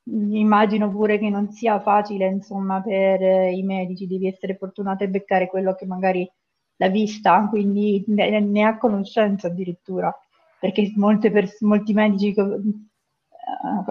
immagino 0.04 0.90
pure 0.90 1.18
che 1.18 1.28
non 1.30 1.50
sia 1.50 1.80
facile, 1.80 2.26
insomma, 2.26 2.80
per 2.82 3.22
eh, 3.22 3.52
i 3.52 3.62
medici, 3.62 4.06
devi 4.06 4.26
essere 4.26 4.56
fortunato 4.56 5.04
e 5.04 5.08
beccare 5.08 5.46
quello 5.46 5.74
che 5.74 5.86
magari 5.86 6.28
l'ha 6.76 6.88
vista, 6.88 7.46
quindi 7.48 8.04
ne, 8.08 8.40
ne 8.40 8.64
ha 8.64 8.76
conoscenza 8.78 9.46
addirittura, 9.46 10.12
perché 10.58 10.92
molte 10.96 11.30
pers- 11.30 11.60
molti 11.60 11.92
medici 11.92 12.34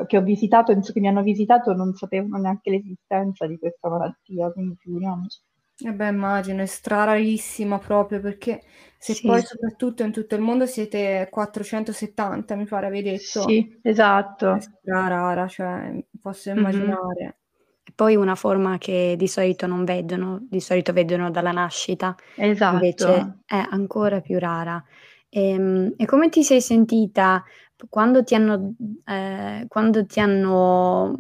che 0.08 0.18
ho 0.18 0.22
visitato, 0.22 0.74
che 0.80 1.00
mi 1.00 1.08
hanno 1.08 1.22
visitato, 1.24 1.74
non 1.74 1.94
sapevano 1.94 2.38
neanche 2.42 2.70
l'esistenza 2.72 3.46
di 3.48 3.58
questa 3.58 3.90
malattia, 3.90 4.52
quindi 4.52 4.76
figuriamoci. 4.78 5.40
E 5.82 5.92
beh, 5.92 6.08
immagino, 6.10 6.62
è 6.62 6.66
strararissima 6.66 7.80
proprio 7.80 8.20
perché 8.22 8.62
se 8.98 9.20
Sì. 9.20 9.22
poi 9.24 9.42
soprattutto 9.42 10.04
in 10.04 10.12
tutto 10.12 10.36
il 10.36 10.42
mondo 10.42 10.66
siete 10.68 11.28
470, 11.32 12.56
mi 12.56 12.66
pare 12.66 12.86
avevi 12.88 13.10
detto, 13.10 13.56
Sì, 13.56 13.80
esatto. 13.84 14.50
è 14.50 14.60
strarara, 14.60 15.48
cioè 15.48 16.06
posso 16.22 16.50
Mhm. 16.56 16.56
immaginare. 16.56 17.38
E 17.84 17.92
poi 17.96 18.16
una 18.16 18.36
forma 18.36 18.78
che 18.78 19.16
di 19.18 19.28
solito 19.28 19.68
non 19.68 19.84
vedono, 19.86 20.46
di 20.50 20.60
solito 20.62 20.94
vedono 20.94 21.32
dalla 21.32 21.52
nascita, 21.52 22.16
Esatto. 22.38 23.08
invece 23.08 23.40
è 23.46 23.56
ancora 23.58 24.22
più 24.22 24.40
rara. 24.40 24.84
Ehm, 25.30 25.94
E, 25.98 26.06
come 26.06 26.30
ti 26.30 26.44
sei 26.44 26.62
sentita 26.62 27.44
quando 27.90 28.24
ti 28.24 28.36
hanno, 28.36 28.76
eh, 29.06 29.66
quando 29.68 30.06
ti 30.06 30.20
hanno, 30.20 31.16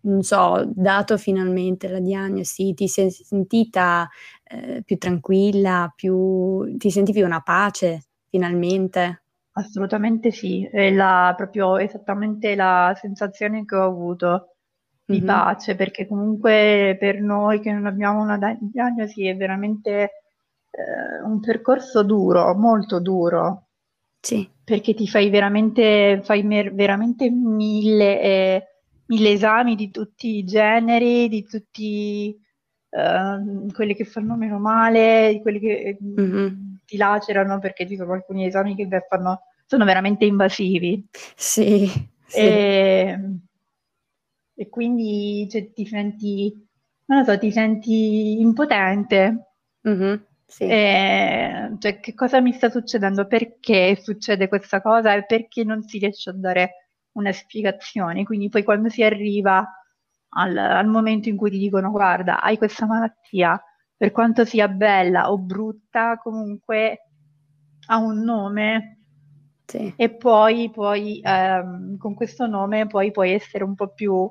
non 0.00 0.22
so, 0.22 0.64
dato 0.74 1.16
finalmente 1.18 1.88
la 1.88 2.00
diagnosi? 2.00 2.74
Ti 2.74 2.88
sei 2.88 3.10
sentita 3.10 4.08
eh, 4.44 4.82
più 4.84 4.98
tranquilla, 4.98 5.92
più, 5.94 6.76
ti 6.76 6.90
sentivi 6.90 7.22
una 7.22 7.40
pace 7.40 8.04
finalmente? 8.28 9.22
Assolutamente 9.56 10.30
sì, 10.32 10.64
è 10.66 10.90
la, 10.92 11.32
proprio 11.36 11.76
esattamente 11.78 12.54
la 12.56 12.92
sensazione 13.00 13.64
che 13.64 13.76
ho 13.76 13.84
avuto 13.84 14.56
di 15.04 15.18
Mhm. 15.18 15.24
pace, 15.24 15.76
perché 15.76 16.06
comunque 16.08 16.96
per 16.98 17.20
noi 17.20 17.60
che 17.60 17.70
non 17.72 17.86
abbiamo 17.86 18.20
una 18.22 18.36
diagnosi 18.60 19.26
è 19.28 19.36
veramente 19.36 19.92
eh, 20.70 21.22
un 21.24 21.38
percorso 21.40 22.02
duro, 22.02 22.52
molto 22.56 23.00
duro, 23.00 23.63
Sì, 24.24 24.48
perché 24.64 24.94
ti 24.94 25.06
fai 25.06 25.28
veramente, 25.30 26.20
fai 26.24 26.42
mer- 26.42 26.72
veramente 26.74 27.28
mille, 27.30 28.20
eh, 28.22 28.66
mille 29.06 29.30
esami 29.32 29.74
di 29.74 29.90
tutti 29.90 30.36
i 30.38 30.44
generi, 30.44 31.28
di 31.28 31.44
tutti 31.44 32.34
eh, 32.90 33.38
quelli 33.72 33.94
che 33.94 34.04
fanno 34.04 34.36
meno 34.36 34.58
male, 34.58 35.32
di 35.34 35.42
quelli 35.42 35.60
che 35.60 35.98
mm, 36.02 36.16
Mhm. 36.16 36.78
ti 36.86 36.96
lacerano, 36.96 37.58
perché 37.58 37.86
ci 37.86 37.96
sono 37.96 38.12
alcuni 38.14 38.46
esami 38.46 38.74
che 38.74 38.88
fanno, 39.08 39.42
sono 39.66 39.84
veramente 39.84 40.24
invasivi. 40.24 41.06
sì, 41.36 41.86
sì. 42.26 42.40
E, 42.40 43.18
e 44.56 44.68
quindi 44.68 45.46
cioè, 45.50 45.72
ti 45.72 45.84
senti, 45.86 46.66
non 47.06 47.18
lo 47.18 47.24
so, 47.24 47.38
ti 47.38 47.50
senti 47.52 48.40
impotente. 48.40 49.50
Mhm, 49.84 50.24
sì. 50.46 50.64
E, 50.64 51.74
cioè, 51.78 52.00
che 52.00 52.14
cosa 52.14 52.40
mi 52.40 52.52
sta 52.52 52.70
succedendo? 52.70 53.26
Perché 53.26 53.96
succede 54.00 54.48
questa 54.48 54.80
cosa 54.80 55.14
e 55.14 55.24
perché 55.26 55.64
non 55.64 55.82
si 55.82 55.98
riesce 55.98 56.30
a 56.30 56.34
dare 56.34 56.88
una 57.12 57.32
spiegazione? 57.32 58.24
Quindi 58.24 58.48
poi 58.48 58.62
quando 58.64 58.88
si 58.88 59.02
arriva 59.02 59.66
al, 60.36 60.56
al 60.56 60.86
momento 60.86 61.28
in 61.28 61.36
cui 61.36 61.50
ti 61.50 61.58
dicono 61.58 61.90
guarda, 61.90 62.40
hai 62.40 62.56
questa 62.58 62.86
malattia, 62.86 63.60
per 63.96 64.10
quanto 64.12 64.44
sia 64.44 64.68
bella 64.68 65.30
o 65.30 65.38
brutta, 65.38 66.18
comunque 66.18 67.08
ha 67.88 67.98
un 67.98 68.22
nome 68.22 68.98
Sì. 69.66 69.92
e 69.96 70.10
poi, 70.16 70.70
poi 70.70 71.20
ehm, 71.22 71.96
con 71.98 72.14
questo 72.14 72.46
nome 72.46 72.86
poi 72.86 73.10
puoi 73.10 73.32
essere 73.32 73.64
un 73.64 73.74
po' 73.74 73.88
più, 73.92 74.28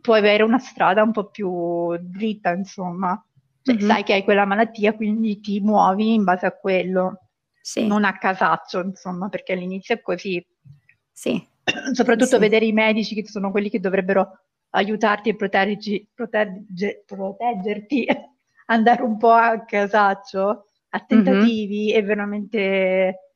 puoi 0.00 0.18
avere 0.18 0.42
una 0.42 0.58
strada 0.58 1.02
un 1.02 1.12
po' 1.12 1.30
più 1.30 1.96
dritta, 2.00 2.50
insomma. 2.52 3.22
Cioè, 3.64 3.74
Mhm. 3.74 3.80
sai 3.80 4.02
che 4.04 4.12
hai 4.12 4.24
quella 4.24 4.44
malattia, 4.44 4.94
quindi 4.94 5.40
ti 5.40 5.60
muovi 5.60 6.14
in 6.14 6.24
base 6.24 6.46
a 6.46 6.52
quello, 6.52 7.30
Sì, 7.62 7.82
non 7.86 8.04
a 8.04 8.16
casaccio, 8.18 8.80
insomma, 8.80 9.28
perché 9.28 9.52
all'inizio 9.54 9.94
è 9.94 10.00
così. 10.02 10.44
sì, 11.12 11.46
Soprattutto 11.94 12.36
Sì. 12.36 12.38
vedere 12.38 12.66
i 12.66 12.72
medici 12.72 13.14
che 13.14 13.26
sono 13.26 13.50
quelli 13.50 13.70
che 13.70 13.80
dovrebbero 13.80 14.40
aiutarti 14.70 15.30
e 15.30 15.36
proteggerti, 15.36 16.08
protegge- 16.14 17.04
proteggerti, 17.06 18.06
andare 18.66 19.02
un 19.02 19.16
po' 19.16 19.30
a 19.32 19.64
casaccio, 19.64 20.64
a 20.90 20.98
Mhm. 20.98 21.06
tentativi, 21.06 21.92
è 21.92 22.02
veramente, 22.04 23.30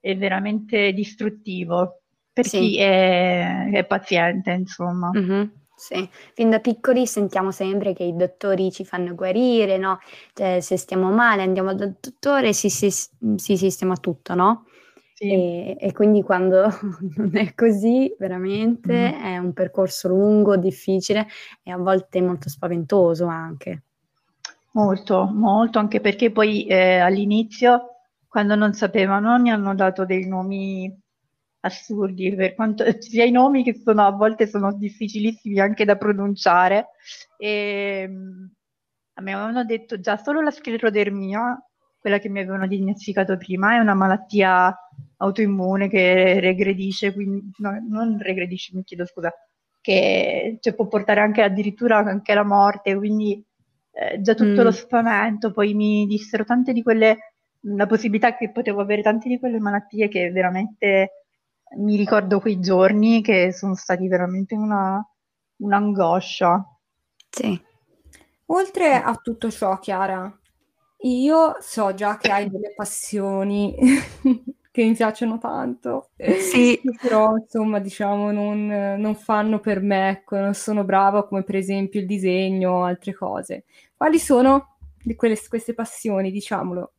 è 0.00 0.16
veramente 0.16 0.92
distruttivo 0.92 2.02
per 2.32 2.46
Sì. 2.46 2.58
chi 2.58 2.78
è, 2.78 3.70
è 3.70 3.84
paziente, 3.86 4.52
insomma. 4.52 5.10
Mhm, 5.14 5.50
sì. 5.82 6.08
Fin 6.34 6.50
da 6.50 6.60
piccoli 6.60 7.06
sentiamo 7.06 7.50
sempre 7.50 7.94
che 7.94 8.02
i 8.04 8.14
dottori 8.16 8.70
ci 8.70 8.84
fanno 8.84 9.14
guarire, 9.14 9.78
no? 9.78 9.98
Cioè, 10.34 10.60
se 10.60 10.76
stiamo 10.76 11.10
male 11.10 11.42
andiamo 11.42 11.74
dal 11.74 11.96
dottore, 11.98 12.52
si, 12.52 12.68
si- 12.70 12.90
si 12.90 13.56
sistema 13.56 13.96
tutto, 13.96 14.34
no? 14.34 14.66
Sì. 15.14 15.26
E, 15.26 15.76
e 15.80 15.92
quindi 15.92 16.22
quando 16.22 16.68
non 17.16 17.36
è 17.36 17.54
così, 17.54 18.14
veramente 18.18 18.92
Mhm. 18.92 19.22
è 19.22 19.38
un 19.38 19.52
percorso 19.52 20.08
lungo, 20.08 20.56
difficile 20.56 21.26
e 21.62 21.70
a 21.70 21.76
volte 21.78 22.20
molto 22.20 22.48
spaventoso 22.48 23.26
anche. 23.26 23.84
Molto, 24.72 25.24
molto, 25.26 25.78
anche 25.80 26.00
perché 26.00 26.30
poi 26.30 26.64
eh, 26.66 26.98
all'inizio, 26.98 27.96
quando 28.28 28.54
non 28.54 28.72
sapevano, 28.72 29.38
mi 29.40 29.50
hanno 29.50 29.74
dato 29.74 30.04
dei 30.04 30.26
nomi 30.28 30.99
assurdi, 31.60 32.34
per 32.34 32.54
quanto 32.54 32.84
sia 33.00 33.24
i 33.24 33.30
nomi 33.30 33.62
che 33.62 33.74
sono 33.74 34.06
a 34.06 34.10
volte 34.10 34.46
sono 34.46 34.72
difficilissimi 34.76 35.58
anche 35.60 35.84
da 35.84 35.96
pronunciare. 35.96 36.88
E, 37.36 38.06
mm, 38.08 38.44
a 39.14 39.22
me 39.22 39.32
avevano 39.32 39.64
detto 39.64 40.00
già 40.00 40.16
solo 40.16 40.40
la 40.40 40.50
sclerodermia, 40.50 41.62
quella 41.98 42.18
che 42.18 42.28
mi 42.30 42.40
avevano 42.40 42.66
diagnosticato 42.66 43.36
prima, 43.36 43.74
è 43.74 43.78
una 43.78 43.94
malattia 43.94 44.74
autoimmune 45.18 45.88
che 45.88 46.40
regredisce, 46.40 47.12
quindi 47.12 47.50
no, 47.58 47.78
non 47.88 48.18
regredisce, 48.18 48.74
mi 48.74 48.82
chiedo 48.84 49.04
scusa, 49.04 49.30
che 49.80 50.58
cioè, 50.60 50.74
può 50.74 50.86
portare 50.88 51.20
anche 51.20 51.42
addirittura 51.42 51.98
anche 51.98 52.32
alla 52.32 52.44
morte, 52.44 52.94
quindi 52.96 53.44
eh, 53.92 54.20
già 54.20 54.34
tutto 54.34 54.62
Mm. 54.62 54.64
lo 54.64 54.70
spavento, 54.70 55.52
poi 55.52 55.74
mi 55.74 56.06
dissero 56.06 56.44
tante 56.44 56.72
di 56.72 56.82
quelle, 56.82 57.34
la 57.64 57.86
possibilità 57.86 58.36
che 58.36 58.50
potevo 58.50 58.80
avere 58.80 59.02
tante 59.02 59.28
di 59.28 59.38
quelle 59.38 59.58
malattie 59.58 60.08
che 60.08 60.30
veramente 60.30 61.19
mi 61.78 61.96
ricordo 61.96 62.40
quei 62.40 62.60
giorni 62.60 63.22
che 63.22 63.52
sono 63.52 63.74
stati 63.74 64.06
veramente 64.08 64.54
una, 64.54 65.04
un'angoscia. 65.56 66.64
Sì. 67.30 67.60
Oltre 68.46 68.94
a 68.94 69.14
tutto 69.16 69.50
ciò, 69.50 69.78
Chiara, 69.78 70.32
Io 71.04 71.56
so 71.60 71.94
già 71.94 72.18
che 72.18 72.30
hai 72.30 72.50
delle 72.50 72.74
passioni 72.74 73.74
che 74.72 74.84
mi 74.84 74.94
piacciono 74.94 75.38
tanto, 75.38 76.10
Sì. 76.36 76.80
però 77.00 77.36
insomma 77.36 77.80
diciamo 77.80 78.32
non, 78.32 78.66
non 78.98 79.14
fanno 79.16 79.60
per 79.60 79.80
me, 79.82 80.10
ecco, 80.10 80.38
non 80.38 80.54
sono 80.54 80.84
brava 80.84 81.26
come 81.26 81.44
per 81.44 81.56
esempio 81.56 82.00
il 82.00 82.06
disegno 82.06 82.72
o 82.72 82.84
altre 82.84 83.14
cose. 83.14 83.64
Quali 83.96 84.18
sono 84.18 84.78
di 85.02 85.14
quelle, 85.16 85.38
queste 85.48 85.74
passioni, 85.74 86.30
diciamolo? 86.32 86.92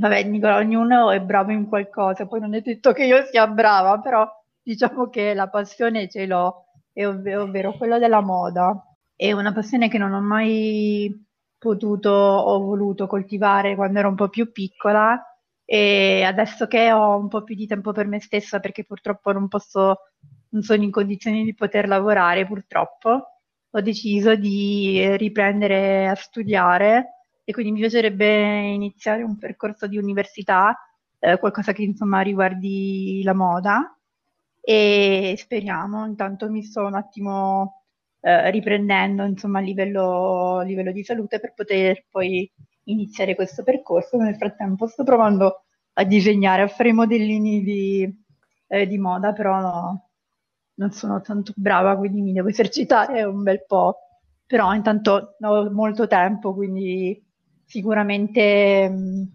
Vabbè, 0.00 0.22
Nicola, 0.24 0.56
ognuno 0.56 1.10
è 1.10 1.20
bravo 1.20 1.50
in 1.52 1.66
qualcosa, 1.68 2.26
poi 2.26 2.40
non 2.40 2.54
è 2.54 2.60
detto 2.62 2.92
che 2.92 3.04
io 3.04 3.24
sia 3.26 3.46
brava, 3.46 3.98
però 4.00 4.26
diciamo 4.62 5.08
che 5.08 5.34
la 5.34 5.48
passione 5.48 6.08
ce 6.08 6.26
l'ho, 6.26 6.64
ov- 6.94 7.26
ovvero 7.36 7.72
quella 7.76 7.98
della 7.98 8.20
moda. 8.22 8.82
È 9.14 9.30
una 9.32 9.52
passione 9.52 9.88
che 9.88 9.98
non 9.98 10.12
ho 10.12 10.20
mai 10.22 11.26
potuto 11.58 12.08
o 12.10 12.58
voluto 12.60 13.06
coltivare 13.06 13.74
quando 13.74 13.98
ero 13.98 14.08
un 14.08 14.14
po' 14.14 14.28
più 14.30 14.50
piccola 14.50 15.22
e 15.64 16.22
adesso 16.24 16.66
che 16.66 16.90
ho 16.92 17.16
un 17.18 17.28
po' 17.28 17.42
più 17.42 17.54
di 17.54 17.66
tempo 17.66 17.92
per 17.92 18.06
me 18.06 18.20
stessa 18.20 18.58
perché 18.60 18.84
purtroppo 18.84 19.32
non 19.32 19.48
posso, 19.48 19.96
non 20.50 20.62
sono 20.62 20.82
in 20.82 20.90
condizioni 20.90 21.44
di 21.44 21.54
poter 21.54 21.86
lavorare 21.86 22.46
purtroppo, 22.46 23.40
ho 23.70 23.80
deciso 23.82 24.34
di 24.34 25.16
riprendere 25.16 26.08
a 26.08 26.14
studiare 26.14 27.19
e 27.44 27.52
quindi 27.52 27.72
mi 27.72 27.80
piacerebbe 27.80 28.60
iniziare 28.68 29.22
un 29.22 29.36
percorso 29.38 29.86
di 29.86 29.96
università, 29.96 30.76
eh, 31.18 31.38
qualcosa 31.38 31.72
che 31.72 31.82
insomma 31.82 32.20
riguardi 32.20 33.22
la 33.24 33.34
moda 33.34 33.94
e 34.60 35.34
speriamo, 35.36 36.06
intanto 36.06 36.50
mi 36.50 36.62
sto 36.62 36.84
un 36.84 36.94
attimo 36.94 37.84
eh, 38.20 38.50
riprendendo 38.50 39.24
insomma 39.24 39.58
a 39.58 39.62
livello, 39.62 40.60
livello 40.62 40.92
di 40.92 41.02
salute 41.02 41.40
per 41.40 41.54
poter 41.54 42.04
poi 42.10 42.50
iniziare 42.84 43.34
questo 43.34 43.62
percorso. 43.62 44.16
Nel 44.18 44.36
frattempo 44.36 44.86
sto 44.86 45.04
provando 45.04 45.64
a 45.94 46.04
disegnare, 46.04 46.62
a 46.62 46.68
fare 46.68 46.90
i 46.90 46.92
modellini 46.92 47.62
di, 47.62 48.24
eh, 48.68 48.86
di 48.86 48.98
moda, 48.98 49.32
però 49.32 49.60
no, 49.60 50.10
non 50.74 50.90
sono 50.92 51.20
tanto 51.20 51.52
brava, 51.56 51.96
quindi 51.96 52.20
mi 52.22 52.32
devo 52.32 52.48
esercitare 52.48 53.22
un 53.24 53.42
bel 53.42 53.64
po'. 53.66 53.96
Però 54.46 54.74
intanto 54.74 55.36
ho 55.40 55.70
molto 55.70 56.06
tempo, 56.06 56.54
quindi 56.54 57.22
sicuramente 57.70 58.88
mh, 58.88 59.28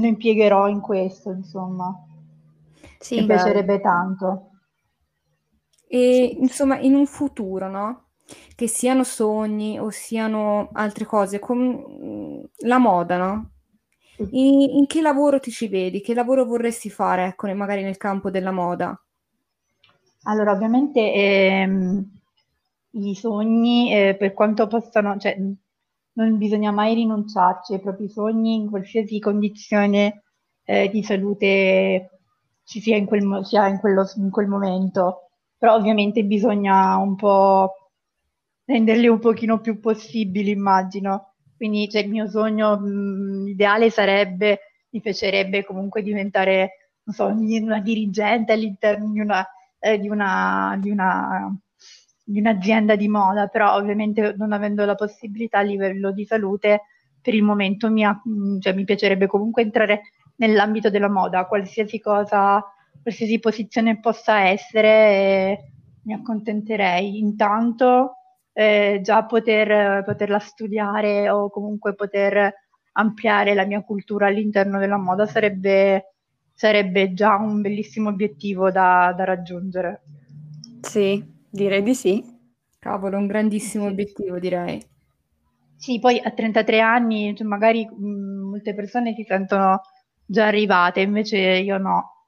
lo 0.00 0.06
impiegherò 0.06 0.68
in 0.68 0.80
questo, 0.80 1.30
insomma. 1.30 1.94
Sì. 2.98 3.20
Mi 3.20 3.26
piacerebbe 3.26 3.80
tanto. 3.80 4.50
E 5.86 6.36
insomma, 6.40 6.78
in 6.78 6.94
un 6.94 7.06
futuro, 7.06 7.68
no? 7.68 8.04
Che 8.54 8.66
siano 8.68 9.04
sogni 9.04 9.78
o 9.78 9.90
siano 9.90 10.70
altre 10.72 11.04
cose, 11.04 11.38
con 11.38 12.48
la 12.58 12.78
moda, 12.78 13.16
no? 13.18 13.50
In, 14.30 14.60
in 14.78 14.86
che 14.86 15.00
lavoro 15.00 15.40
ti 15.40 15.50
ci 15.50 15.68
vedi? 15.68 16.00
Che 16.00 16.14
lavoro 16.14 16.44
vorresti 16.44 16.90
fare, 16.90 17.26
ecco, 17.26 17.52
magari 17.54 17.82
nel 17.82 17.96
campo 17.96 18.30
della 18.30 18.52
moda? 18.52 18.98
Allora, 20.24 20.52
ovviamente 20.52 21.00
ehm, 21.12 22.10
i 22.92 23.14
sogni, 23.14 23.92
eh, 23.92 24.16
per 24.16 24.32
quanto 24.32 24.66
possano, 24.66 25.16
cioè, 25.18 25.36
non 26.14 26.36
bisogna 26.38 26.70
mai 26.70 26.94
rinunciarci 26.94 27.74
ai 27.74 27.80
propri 27.80 28.08
sogni 28.08 28.54
in 28.54 28.68
qualsiasi 28.70 29.18
condizione 29.18 30.22
eh, 30.64 30.88
di 30.90 31.02
salute 31.02 32.10
ci 32.64 32.80
sia 32.80 32.96
in 32.96 33.06
quel, 33.06 33.44
sia 33.44 33.66
in 33.68 33.78
quello- 33.78 34.08
in 34.16 34.30
quel 34.30 34.46
momento, 34.48 35.30
però 35.56 35.74
ovviamente 35.74 36.22
bisogna 36.24 36.96
un 36.96 37.16
po' 37.16 37.74
renderli 38.64 39.08
un 39.08 39.18
pochino 39.18 39.60
più 39.60 39.80
possibili, 39.80 40.50
immagino. 40.50 41.34
Quindi 41.56 41.88
cioè, 41.88 42.02
il 42.02 42.08
mio 42.10 42.26
sogno 42.28 42.78
mh, 42.78 43.48
ideale 43.48 43.90
sarebbe, 43.90 44.60
mi 44.90 45.00
piacerebbe 45.00 45.64
comunque 45.64 46.02
diventare, 46.02 46.90
non 47.04 47.14
so, 47.14 47.26
una 47.26 47.80
dirigente 47.80 48.52
all'interno 48.52 49.10
di 49.12 49.20
una, 49.20 49.46
eh, 49.78 49.98
di 49.98 50.08
una, 50.08 50.76
di 50.80 50.90
una, 50.90 51.54
di 52.30 52.38
un'azienda 52.38 52.94
di 52.94 53.08
moda, 53.08 53.48
però 53.48 53.74
ovviamente 53.74 54.34
non 54.36 54.52
avendo 54.52 54.84
la 54.84 54.94
possibilità 54.94 55.58
a 55.58 55.62
livello 55.62 56.12
di 56.12 56.24
salute, 56.24 56.82
per 57.20 57.34
il 57.34 57.42
momento 57.42 57.90
mi, 57.90 58.04
ha- 58.04 58.20
mh, 58.22 58.60
cioè, 58.60 58.72
mi 58.72 58.84
piacerebbe 58.84 59.26
comunque 59.26 59.62
entrare 59.62 60.02
nell'ambito 60.36 60.90
della 60.90 61.10
moda, 61.10 61.46
qualsiasi 61.46 62.00
cosa, 62.00 62.64
qualsiasi 63.02 63.38
posizione 63.40 63.98
possa 63.98 64.46
essere, 64.46 64.88
eh, 64.88 65.58
mi 66.04 66.14
accontenterei. 66.14 67.18
Intanto 67.18 68.14
eh, 68.52 69.00
già 69.02 69.24
poter, 69.24 70.04
poterla 70.04 70.38
studiare 70.38 71.28
o 71.28 71.50
comunque 71.50 71.94
poter 71.94 72.54
ampliare 72.92 73.54
la 73.54 73.64
mia 73.64 73.82
cultura 73.82 74.26
all'interno 74.28 74.78
della 74.78 74.98
moda 74.98 75.26
sarebbe, 75.26 76.14
sarebbe 76.54 77.12
già 77.12 77.34
un 77.36 77.60
bellissimo 77.60 78.08
obiettivo 78.08 78.70
da, 78.70 79.12
da 79.16 79.24
raggiungere. 79.24 80.02
Sì, 80.80 81.22
direi 81.50 81.82
di 81.82 81.94
sì. 81.94 82.24
Cavolo, 82.80 83.16
un 83.16 83.28
grandissimo 83.28 83.84
Sì. 83.84 83.90
obiettivo, 83.90 84.40
direi. 84.40 84.84
Sì, 85.76 85.98
poi 85.98 86.20
a 86.20 86.30
33 86.30 86.78
anni, 86.80 87.34
cioè, 87.34 87.46
magari 87.46 87.84
mh, 87.86 88.48
molte 88.50 88.74
persone 88.74 89.14
si 89.14 89.24
sentono 89.24 89.80
già 90.24 90.46
arrivate, 90.46 91.00
invece 91.00 91.38
io 91.38 91.78
no. 91.78 92.26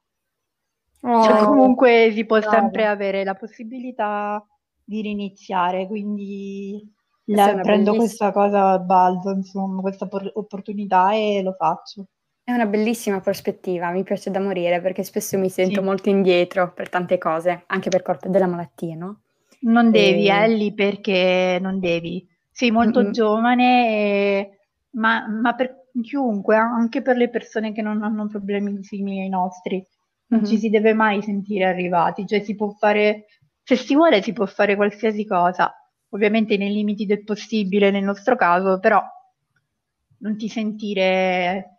Cioè, 1.17 1.35
Oh, 1.35 1.45
comunque 1.45 2.11
si 2.13 2.25
può 2.25 2.39
brava. 2.39 2.59
sempre 2.59 2.85
avere 2.87 3.23
la 3.23 3.35
possibilità 3.35 4.45
di 4.83 5.01
riniziare, 5.01 5.87
quindi 5.87 6.81
la- 7.29 7.57
prendo 7.61 7.91
bellissima- 7.91 7.95
questa 7.95 8.31
cosa 8.31 8.71
al 8.71 8.85
balzo, 8.85 9.31
insomma, 9.31 9.81
questa 9.81 10.07
por- 10.07 10.31
opportunità 10.35 11.13
e 11.13 11.41
lo 11.43 11.53
faccio. 11.53 12.07
È 12.45 12.51
una 12.53 12.65
bellissima 12.67 13.19
prospettiva, 13.19 13.89
mi 13.91 14.03
piace 14.03 14.31
da 14.31 14.39
morire 14.39 14.79
perché 14.79 15.03
spesso 15.03 15.37
mi 15.37 15.49
sento 15.49 15.81
Sì. 15.81 15.83
molto 15.83 16.07
indietro 16.09 16.71
per 16.71 16.87
tante 16.87 17.17
cose, 17.17 17.63
anche 17.67 17.89
per 17.89 18.01
colpa 18.01 18.29
della 18.29 18.47
malattia, 18.47 18.95
no? 18.95 19.23
Non 19.61 19.89
devi, 19.91 20.27
E- 20.27 20.29
Ellie, 20.29 20.73
perché 20.75 21.57
non 21.59 21.79
devi. 21.79 22.27
Sei 22.51 22.69
molto 22.71 22.99
Mm-mm. 22.99 23.09
giovane, 23.09 23.87
e- 23.89 24.59
ma, 24.91 25.27
ma 25.27 25.55
per 25.55 25.87
chiunque, 26.01 26.55
anche 26.55 27.01
per 27.01 27.17
le 27.17 27.29
persone 27.29 27.71
che 27.73 27.81
non 27.81 28.03
hanno 28.03 28.27
problemi 28.27 28.83
simili 28.83 29.21
ai 29.21 29.29
nostri, 29.29 29.85
non 30.27 30.43
ci 30.45 30.57
Mhm. 30.57 30.59
si 30.59 30.69
deve 30.69 30.93
mai 30.93 31.21
sentire 31.21 31.65
arrivati, 31.65 32.25
cioè 32.27 32.41
si 32.41 32.55
può 32.55 32.69
fare, 32.71 33.25
se 33.63 33.75
si 33.75 33.95
vuole 33.95 34.21
si 34.21 34.33
può 34.33 34.45
fare 34.45 34.75
qualsiasi 34.75 35.25
cosa, 35.25 35.73
ovviamente 36.09 36.57
nei 36.57 36.71
limiti 36.73 37.05
del 37.05 37.23
possibile 37.23 37.89
nel 37.91 38.03
nostro 38.03 38.35
caso, 38.35 38.79
però 38.79 39.01
non 40.19 40.37
ti 40.37 40.47
sentire, 40.47 41.72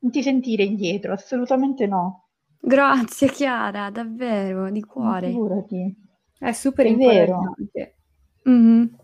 non 0.00 0.10
ti 0.10 0.22
sentire 0.22 0.62
indietro, 0.64 1.12
assolutamente 1.12 1.86
no. 1.86 2.28
Grazie 2.60 3.30
Chiara, 3.30 3.90
davvero, 3.90 4.70
di 4.70 4.82
cuore. 4.82 5.28
Figurati. 5.28 5.96
È 6.38 6.52
super 6.52 6.86
È 6.86 6.94
vero. 6.94 7.34
importante. 7.38 7.94
Mhm. 8.44 8.96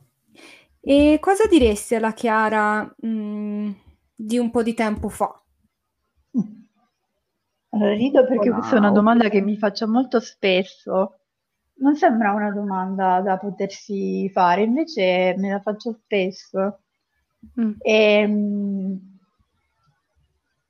E 0.81 1.19
cosa 1.21 1.47
diresti 1.47 1.95
alla 1.95 2.13
Chiara, 2.13 2.83
mh, 2.85 3.71
di 4.15 4.39
un 4.39 4.51
po' 4.51 4.63
di 4.63 4.75
tempo 4.75 5.09
fa? 5.09 5.33
Allora, 7.71 7.95
rido 7.95 8.27
perché 8.27 8.49
Wow. 8.51 8.59
questa 8.59 8.77
è 8.77 8.79
una 8.79 8.91
domanda 8.91 9.29
che 9.29 9.41
mi 9.41 9.57
faccio 9.57 9.89
molto 9.89 10.21
spesso. 10.21 11.19
Non 11.77 11.97
sembra 11.97 12.33
una 12.33 12.51
domanda 12.53 13.21
da 13.21 13.39
potersi 13.39 14.29
fare, 14.31 14.63
invece 14.63 15.35
me 15.39 15.51
la 15.51 15.61
faccio 15.61 15.93
spesso. 15.93 16.81
Mm. 17.59 17.73
E, 17.83 18.27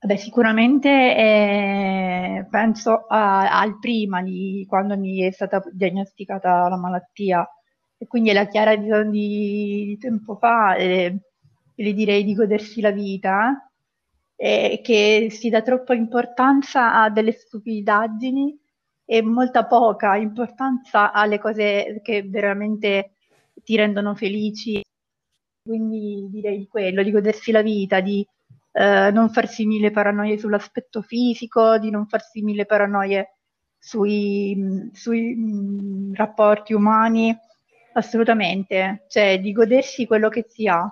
vabbè, 0.02 0.16
sicuramente 0.16 0.88
eh, 1.16 2.46
penso 2.50 3.06
a- 3.08 3.58
al 3.60 3.78
prima 3.78 4.22
di 4.22 4.64
quando 4.68 4.96
mi 4.98 5.20
è 5.22 5.30
stata 5.30 5.62
diagnosticata 5.72 6.68
la 6.68 6.76
malattia 6.76 7.46
e 7.96 8.06
quindi 8.06 8.30
alla 8.30 8.46
Chiara 8.46 8.74
di, 8.76 8.88
di- 9.10 9.96
tempo 10.00 10.36
fa 10.36 10.74
eh, 10.76 11.16
le 11.74 11.92
direi 11.94 12.24
di 12.24 12.34
godersi 12.34 12.80
la 12.80 12.90
vita 12.90 13.70
e 14.36 14.80
che 14.82 15.28
si 15.30 15.48
dà 15.50 15.62
troppa 15.62 15.94
importanza 15.94 17.00
a 17.02 17.10
delle 17.10 17.32
stupidaggini 17.32 18.58
e 19.04 19.22
molta 19.22 19.66
poca 19.66 20.16
importanza 20.16 21.12
alle 21.12 21.38
cose 21.38 22.00
che 22.02 22.22
veramente 22.24 23.14
ti 23.62 23.76
rendono 23.76 24.14
felici. 24.14 24.80
Quindi 25.62 26.28
direi 26.30 26.58
di 26.58 26.66
quello, 26.66 27.02
di 27.02 27.10
godersi 27.10 27.52
la 27.52 27.62
vita, 27.62 28.00
di 28.00 28.26
eh, 28.72 29.10
non 29.12 29.30
farsi 29.30 29.66
mille 29.66 29.90
paranoie 29.90 30.38
sull'aspetto 30.38 31.02
fisico, 31.02 31.78
di 31.78 31.90
non 31.90 32.06
farsi 32.06 32.42
mille 32.42 32.66
paranoie 32.66 33.36
sui, 33.78 34.90
sui, 34.92 35.34
mh, 35.34 36.14
rapporti 36.14 36.72
umani, 36.74 37.36
assolutamente, 37.94 39.04
cioè 39.08 39.40
di 39.40 39.52
godersi 39.52 40.06
quello 40.06 40.28
che 40.28 40.46
si 40.48 40.66
ha, 40.68 40.90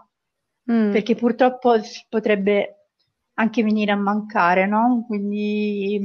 Mm. 0.71 0.91
perché 0.93 1.15
purtroppo 1.17 1.83
si 1.83 2.05
potrebbe 2.09 2.87
anche 3.35 3.63
venire 3.63 3.93
a 3.93 3.97
mancare, 3.97 4.67
no? 4.67 5.05
Quindi 5.07 5.99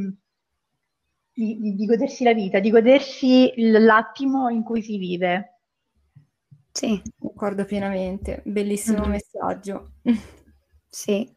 di, 1.33 1.59
di- 1.59 1.75
di 1.75 1.85
godersi 1.85 2.23
la 2.23 2.33
vita, 2.33 2.59
di 2.59 2.71
godersi 2.71 3.53
l'attimo 3.57 4.49
in 4.49 4.63
cui 4.63 4.81
si 4.81 4.97
vive. 4.97 5.59
Sì, 6.71 7.01
Concordo 7.17 7.65
pienamente, 7.65 8.41
bellissimo 8.45 9.03
Mhm. 9.03 9.09
messaggio. 9.09 9.91
Sì. 10.89 11.34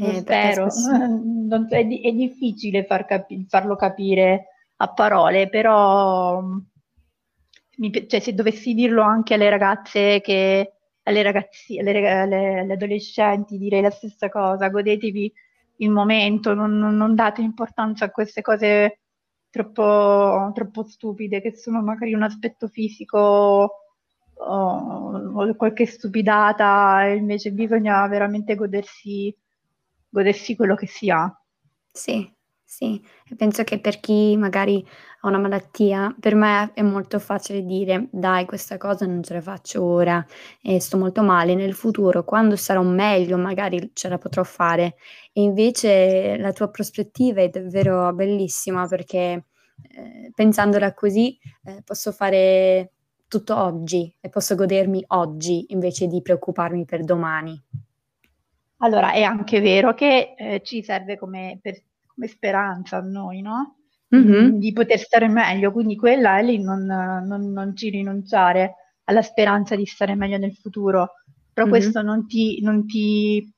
Eh, 0.00 0.14
spero. 0.14 0.70
spesso 0.70 0.90
Non- 1.50 1.66
è, 1.70 1.84
di- 1.84 2.00
è 2.02 2.12
difficile 2.12 2.84
far 2.84 3.04
capi- 3.04 3.44
farlo 3.48 3.76
capire 3.76 4.46
a 4.76 4.92
parole, 4.92 5.48
però 5.48 6.40
mm, 6.40 6.58
mi 7.78 7.90
cioè, 8.08 8.20
se 8.20 8.34
dovessi 8.34 8.74
dirlo 8.74 9.02
anche 9.02 9.34
alle 9.34 9.50
ragazze 9.50 10.20
che, 10.20 10.72
alle 11.04 11.22
ragazzi, 11.22 11.78
alle, 11.78 12.08
alle- 12.10 12.58
alle 12.60 12.72
adolescenti, 12.74 13.56
direi 13.58 13.80
la 13.82 13.90
stessa 13.90 14.28
cosa, 14.28 14.68
godetevi 14.68 15.32
il 15.78 15.90
momento, 15.90 16.54
non, 16.54 16.76
non- 16.78 17.14
date 17.14 17.40
importanza 17.42 18.04
a 18.06 18.10
queste 18.10 18.42
cose 18.42 19.00
troppo, 19.50 20.50
troppo 20.54 20.82
stupide, 20.84 21.40
che 21.40 21.54
sono 21.56 21.80
magari 21.82 22.14
un 22.14 22.22
aspetto 22.22 22.66
fisico 22.68 23.18
o, 23.18 23.70
o 25.34 25.54
qualche 25.56 25.86
stupidata, 25.86 27.04
invece 27.06 27.50
bisogna 27.52 28.06
veramente 28.08 28.54
godersi, 28.56 29.34
godersi 30.08 30.56
quello 30.56 30.74
che 30.74 30.86
si 30.86 31.10
ha. 31.10 31.30
Sì, 31.92 32.30
sì, 32.64 33.02
e 33.28 33.34
penso 33.36 33.64
che 33.64 33.80
per 33.80 34.00
chi 34.00 34.36
magari 34.36 34.84
ha 35.22 35.28
una 35.28 35.38
malattia, 35.38 36.14
per 36.20 36.34
me 36.34 36.72
è 36.74 36.82
molto 36.82 37.18
facile 37.18 37.62
dire: 37.64 38.08
"Dai, 38.12 38.44
questa 38.46 38.76
cosa 38.78 39.06
non 39.06 39.22
ce 39.22 39.34
la 39.34 39.40
faccio 39.42 39.82
ora 39.84 40.24
e 40.62 40.80
sto 40.80 40.96
molto 40.98 41.22
male. 41.22 41.54
Nel 41.54 41.74
futuro, 41.74 42.24
quando 42.24 42.56
sarò 42.56 42.82
meglio, 42.82 43.36
magari 43.38 43.90
ce 43.94 44.08
la 44.08 44.18
potrò 44.18 44.44
fare". 44.44 44.96
E 45.32 45.42
invece 45.42 46.36
la 46.38 46.52
tua 46.52 46.68
prospettiva 46.70 47.40
è 47.42 47.48
davvero 47.48 48.12
bellissima 48.14 48.86
perché, 48.86 49.46
ehm, 49.96 50.30
pensandola 50.34 50.94
così, 50.94 51.38
ehm, 51.64 51.82
posso 51.84 52.12
fare 52.12 52.92
tutto 53.28 53.56
oggi 53.56 54.14
e 54.20 54.28
posso 54.30 54.54
godermi 54.54 55.04
oggi 55.08 55.66
invece 55.68 56.06
di 56.06 56.22
preoccuparmi 56.22 56.84
per 56.84 57.04
domani. 57.04 57.60
Allora, 58.80 59.12
è 59.12 59.22
anche 59.22 59.60
vero 59.60 59.94
che 59.94 60.34
eh, 60.36 60.60
ci 60.64 60.82
serve 60.82 61.18
come, 61.18 61.58
per- 61.60 61.82
come 62.06 62.26
speranza 62.28 62.98
a 62.98 63.00
noi, 63.00 63.40
no? 63.42 63.76
Mh-mh. 64.14 64.44
Mm, 64.44 64.58
Di 64.58 64.72
poter 64.72 64.98
stare 64.98 65.28
meglio, 65.28 65.72
quindi 65.72 65.96
quella 65.96 66.38
è 66.38 66.42
lì 66.42 66.60
non, 66.62 66.84
non- 66.84 67.50
non 67.52 67.76
ci 67.76 67.90
rinunciare 67.90 68.74
alla 69.04 69.22
speranza 69.22 69.74
di 69.76 69.84
stare 69.86 70.14
meglio 70.14 70.38
nel 70.38 70.54
futuro, 70.54 71.14
però 71.52 71.66
Mh-mh. 71.66 71.68
questo 71.68 72.02
non 72.02 72.26
ti, 72.26 72.60
non 72.62 72.86
ti, 72.86 73.52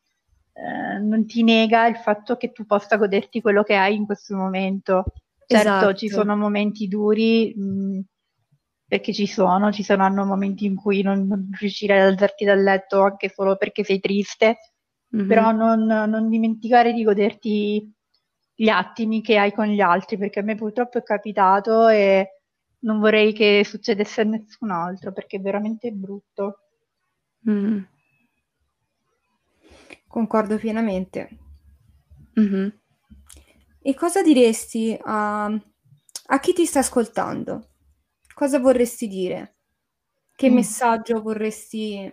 eh, 0.54 0.98
non 1.00 1.26
ti 1.26 1.42
nega 1.42 1.86
il 1.86 1.96
fatto 1.96 2.36
che 2.36 2.52
tu 2.52 2.64
possa 2.66 2.96
goderti 2.96 3.40
quello 3.40 3.62
che 3.62 3.74
hai 3.76 3.94
in 3.96 4.06
questo 4.06 4.34
momento. 4.36 5.04
Certo, 5.46 5.92
ci 5.94 6.08
Esatto. 6.08 6.08
sono 6.08 6.36
momenti 6.36 6.86
duri, 6.88 7.52
mh, 7.54 8.00
perché 8.86 9.12
ci 9.12 9.26
sono, 9.26 9.70
ci 9.72 9.82
saranno 9.82 10.24
momenti 10.24 10.64
in 10.64 10.74
cui 10.76 11.02
non, 11.02 11.26
non 11.26 11.48
riuscirai 11.58 12.00
ad 12.00 12.08
alzarti 12.08 12.44
dal 12.44 12.62
letto 12.62 13.02
anche 13.02 13.28
solo 13.28 13.56
perché 13.56 13.84
sei 13.84 14.00
triste, 14.00 14.56
però 15.24 15.50
Mh-mh. 15.50 15.56
non, 15.56 15.84
non 15.86 16.28
dimenticare 16.28 16.92
di 16.92 17.02
goderti 17.04 17.92
gli 18.54 18.68
attimi 18.68 19.22
che 19.22 19.38
hai 19.38 19.52
con 19.52 19.66
gli 19.66 19.80
altri, 19.80 20.18
perché 20.18 20.40
a 20.40 20.42
me 20.42 20.54
purtroppo 20.54 20.98
è 20.98 21.02
capitato 21.02 21.88
e 21.88 22.28
non 22.80 22.98
vorrei 23.00 23.32
che 23.32 23.62
succedesse 23.64 24.20
a 24.22 24.24
nessun 24.24 24.70
altro, 24.70 25.12
perché 25.12 25.36
è 25.36 25.40
veramente 25.40 25.90
brutto. 25.92 26.58
Mh. 27.44 27.80
Concordo 30.08 30.58
pienamente. 30.58 31.28
Mh-mh. 32.36 32.72
E 33.82 33.94
cosa 33.94 34.22
diresti 34.22 34.96
a, 35.02 35.44
a 35.46 36.38
chi 36.40 36.52
ti 36.52 36.66
sta 36.66 36.80
ascoltando? 36.80 37.68
Cosa 38.34 38.58
vorresti 38.58 39.08
dire? 39.08 39.56
Che 40.34 40.50
Mm. 40.50 40.54
messaggio 40.54 41.22
vorresti, 41.22 42.12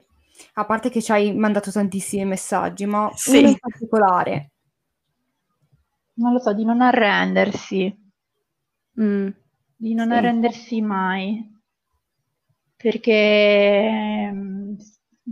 a 0.54 0.66
parte 0.66 0.90
che 0.90 1.02
ci 1.02 1.12
hai 1.12 1.34
mandato 1.36 1.72
tantissimi 1.72 2.26
messaggi, 2.26 2.86
ma 2.86 3.10
Sì. 3.14 3.38
uno 3.40 3.48
in 3.50 3.58
particolare? 3.60 4.52
Non 6.16 6.34
lo 6.34 6.40
so, 6.40 6.54
di 6.54 6.66
non 6.66 6.82
arrendersi, 6.82 7.96
Mh. 8.96 9.30
di 9.76 9.94
non 9.94 10.10
Sì. 10.10 10.14
arrendersi 10.14 10.82
mai, 10.82 11.50
perché 12.76 14.30
mm, 14.32 14.76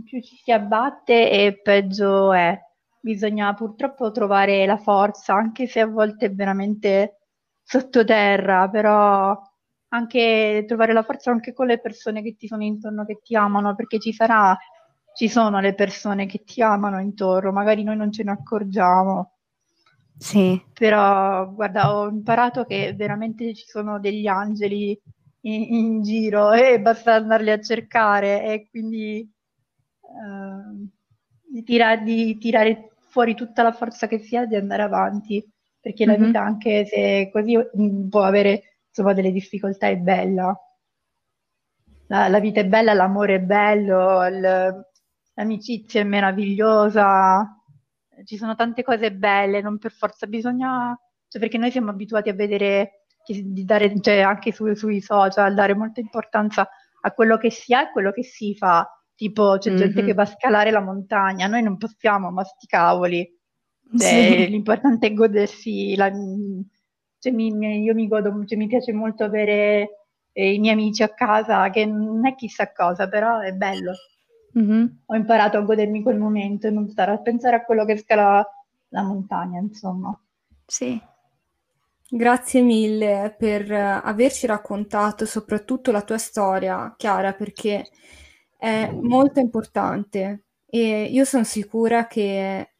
più 0.04 0.20
ci 0.22 0.36
si 0.36 0.52
abbatte 0.52 1.30
e 1.30 1.60
peggio 1.60 2.32
è. 2.32 2.58
Bisogna 3.00 3.54
purtroppo 3.54 4.10
trovare 4.10 4.66
la 4.66 4.76
forza, 4.76 5.34
anche 5.34 5.66
se 5.68 5.80
a 5.80 5.86
volte 5.86 6.26
è 6.26 6.32
veramente 6.34 7.20
sottoterra, 7.62 8.68
però 8.68 9.40
anche 9.88 10.64
trovare 10.66 10.92
la 10.92 11.02
forza 11.04 11.30
anche 11.30 11.52
con 11.52 11.66
le 11.66 11.80
persone 11.80 12.22
che 12.22 12.34
ti 12.36 12.48
sono 12.48 12.64
intorno, 12.64 13.04
che 13.04 13.20
ti 13.22 13.36
amano, 13.36 13.74
perché 13.76 13.98
ci 14.00 14.12
sarà, 14.12 14.56
ci 15.16 15.28
sono 15.28 15.60
le 15.60 15.74
persone 15.74 16.26
che 16.26 16.44
ti 16.44 16.62
amano 16.62 17.00
intorno, 17.00 17.50
magari 17.52 17.82
noi 17.82 17.96
non 17.96 18.12
ce 18.12 18.22
ne 18.22 18.30
accorgiamo. 18.32 19.32
Sì. 20.18 20.62
Però, 20.78 21.50
guarda, 21.52 21.94
ho 21.96 22.08
imparato 22.08 22.64
che 22.64 22.92
veramente 22.94 23.54
ci 23.54 23.64
sono 23.66 23.98
degli 23.98 24.26
angeli 24.26 24.98
in, 25.42 25.62
in 25.74 26.02
giro 26.02 26.52
e 26.52 26.80
basta 26.80 27.14
andarli 27.14 27.50
a 27.50 27.60
cercare 27.60 28.44
e 28.44 28.68
quindi 28.68 29.26
ehm, 30.02 30.88
di, 31.50 31.62
tira- 31.62 31.96
di 31.96 32.36
tirare 32.38 32.90
fuori 33.08 33.34
tutta 33.34 33.62
la 33.62 33.72
forza 33.72 34.06
che 34.06 34.18
si 34.18 34.36
ha 34.36 34.44
di 34.46 34.56
andare 34.56 34.82
avanti, 34.82 35.42
perché 35.80 36.04
la 36.04 36.16
Mh-mh. 36.16 36.16
vita, 36.16 36.42
anche 36.42 36.84
se 36.86 37.30
così 37.32 37.56
mm, 37.56 38.08
può 38.08 38.22
avere 38.22 38.80
insomma 38.88 39.14
delle 39.14 39.32
difficoltà, 39.32 39.88
è 39.88 39.96
bella. 39.96 40.54
La, 42.08 42.28
la 42.28 42.40
vita 42.40 42.60
è 42.60 42.66
bella, 42.66 42.94
l'amore 42.94 43.34
è 43.36 43.40
bello, 43.40 44.26
il- 44.26 44.86
l'amicizia 45.36 46.00
è 46.00 46.04
meravigliosa, 46.04 47.46
ci 48.24 48.36
sono 48.36 48.54
tante 48.54 48.82
cose 48.82 49.12
belle, 49.12 49.60
non 49.62 49.78
per 49.78 49.92
forza 49.92 50.26
bisogna, 50.26 50.98
cioè 51.28 51.40
perché 51.40 51.58
noi 51.58 51.70
siamo 51.70 51.90
abituati 51.90 52.28
a 52.30 52.34
vedere, 52.34 53.06
di 53.26 53.64
dare, 53.64 54.00
cioè 54.00 54.20
anche 54.20 54.52
su- 54.52 54.74
sui 54.74 55.00
social, 55.00 55.54
dare 55.54 55.74
molta 55.74 56.00
importanza 56.00 56.68
a 57.02 57.12
quello 57.12 57.36
che 57.38 57.50
si 57.50 57.74
ha 57.74 57.82
e 57.82 57.92
quello 57.92 58.12
che 58.12 58.22
si 58.24 58.54
fa. 58.56 58.88
Tipo, 59.14 59.56
c'è 59.58 59.72
gente 59.74 60.02
Mhm. 60.02 60.06
che 60.06 60.14
va 60.14 60.22
a 60.22 60.26
scalare 60.26 60.70
la 60.70 60.80
montagna, 60.80 61.46
noi 61.46 61.62
non 61.62 61.76
possiamo, 61.78 62.30
ma 62.30 62.44
sti 62.44 62.66
cavoli. 62.66 63.28
Cioè, 63.96 64.46
Sì. 64.46 64.46
l'importante 64.50 65.06
è 65.08 65.14
godersi 65.14 65.94
la, 65.96 66.10
cioè, 67.18 67.32
mi- 67.32 67.50
mi- 67.52 67.82
io 67.82 67.94
mi 67.94 68.06
godo, 68.08 68.44
cioè, 68.44 68.58
mi 68.58 68.66
piace 68.68 68.92
molto 68.92 69.24
avere 69.24 70.00
eh, 70.32 70.52
i 70.54 70.58
miei 70.58 70.74
amici 70.74 71.02
a 71.02 71.08
casa, 71.14 71.70
che 71.70 71.86
non 71.86 72.26
è 72.26 72.34
chissà 72.34 72.70
cosa, 72.72 73.08
però 73.08 73.40
è 73.40 73.52
bello. 73.52 73.92
Mh-mh. 74.56 74.96
Ho 75.06 75.14
imparato 75.14 75.58
a 75.58 75.60
godermi 75.62 76.02
quel 76.02 76.18
momento 76.18 76.66
e 76.66 76.70
non 76.70 76.88
stare 76.88 77.12
a 77.12 77.18
pensare 77.18 77.56
a 77.56 77.64
quello 77.64 77.84
che 77.84 77.96
scala 77.96 78.44
la 78.88 79.02
montagna, 79.02 79.60
insomma. 79.60 80.18
Sì. 80.66 81.00
Grazie 82.08 82.62
mille 82.62 83.34
per 83.36 83.70
eh, 83.70 84.00
averci 84.02 84.46
raccontato 84.46 85.26
soprattutto 85.26 85.90
la 85.90 86.02
tua 86.02 86.18
storia, 86.18 86.94
Chiara, 86.96 87.32
perché 87.32 87.88
è 88.56 88.90
molto 89.02 89.40
importante 89.40 90.44
e 90.66 91.04
io 91.04 91.24
sono 91.24 91.44
sicura 91.44 92.06
che 92.06 92.70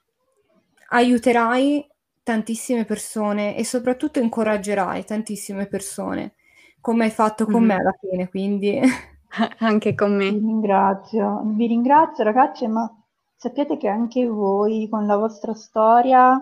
aiuterai 0.90 1.86
tantissime 2.22 2.84
persone 2.84 3.56
e 3.56 3.64
soprattutto 3.64 4.18
incoraggerai 4.20 5.04
tantissime 5.04 5.66
persone, 5.66 6.34
come 6.80 7.04
hai 7.04 7.10
fatto 7.10 7.46
con 7.46 7.62
Mhm. 7.62 7.66
me 7.66 7.74
alla 7.74 7.94
fine, 8.00 8.28
quindi 8.28 8.80
Anche 9.60 9.94
con 9.94 10.16
Vi 10.28 10.36
me. 10.36 10.38
ringrazio, 10.38 11.42
vi 11.54 11.66
ringrazio 11.66 12.22
ragazze, 12.24 12.66
ma 12.68 12.88
sappiate 13.34 13.76
che 13.76 13.88
anche 13.88 14.26
voi 14.26 14.88
con 14.90 15.06
la 15.06 15.16
vostra 15.16 15.54
storia 15.54 16.38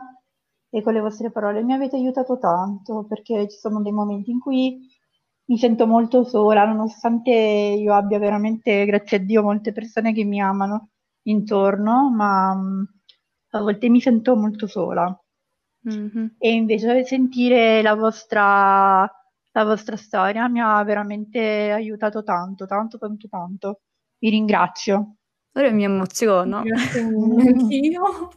e 0.71 0.83
con 0.83 0.93
le 0.95 1.01
vostre 1.01 1.31
parole 1.31 1.63
mi 1.63 1.73
avete 1.73 1.97
aiutato 1.97 2.39
tanto, 2.39 3.05
perché 3.07 3.49
ci 3.49 3.57
sono 3.59 3.81
dei 3.83 3.93
momenti 3.93 4.31
in 4.31 4.41
cui 4.41 4.79
mi 5.47 5.59
sento 5.59 5.87
molto 5.87 6.25
sola, 6.25 6.65
nonostante 6.67 7.31
io 7.31 7.95
abbia 7.95 8.19
veramente, 8.19 8.85
grazie 8.87 9.19
a 9.19 9.21
Dio, 9.21 9.43
molte 9.43 9.73
persone 9.73 10.13
che 10.13 10.25
mi 10.25 10.41
amano 10.41 10.91
intorno, 11.23 12.11
ma 12.11 12.51
a 13.51 13.61
volte 13.61 13.89
mi 13.89 14.01
sento 14.01 14.35
molto 14.37 14.67
sola. 14.67 15.17
Mh-mh. 15.85 16.29
E 16.39 16.53
invece 16.53 17.05
sentire 17.05 17.83
la 17.83 17.95
vostra, 17.95 19.11
la 19.57 19.65
vostra 19.65 19.97
storia 19.97 20.49
mi 20.49 20.61
ha 20.61 20.83
veramente 20.83 21.71
aiutato 21.71 22.25
tanto, 22.25 22.67
tanto, 22.67 22.99
tanto, 22.99 23.29
tanto. 23.29 23.81
Vi 24.19 24.29
ringrazio. 24.29 25.17
Ora 25.53 25.71
mi 25.71 25.85
emoziono. 25.85 26.63
grazie 26.63 27.01
anch'io. 27.07 28.29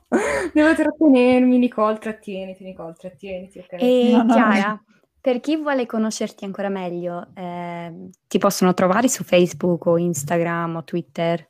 Devo 0.54 0.76
trattenermi, 0.76 1.58
Nicole, 1.58 1.98
trattieniti, 1.98 2.64
Nicole, 2.64 2.94
trattieniti, 2.94 3.58
ok? 3.60 3.74
E 3.74 4.10
No, 4.12 4.18
no, 4.18 4.24
no. 4.24 4.34
Chiara, 4.34 4.84
per 5.20 5.40
chi 5.40 5.58
vuole 5.58 5.88
conoscerti 5.88 6.46
ancora 6.46 6.70
meglio, 6.70 7.30
ehm, 7.34 8.10
ti 8.28 8.38
possono 8.38 8.76
trovare 8.76 9.10
su 9.10 9.24
Facebook 9.24 9.88
o 9.88 9.98
Instagram 9.98 10.76
o 10.76 10.84
Twitter? 10.84 11.50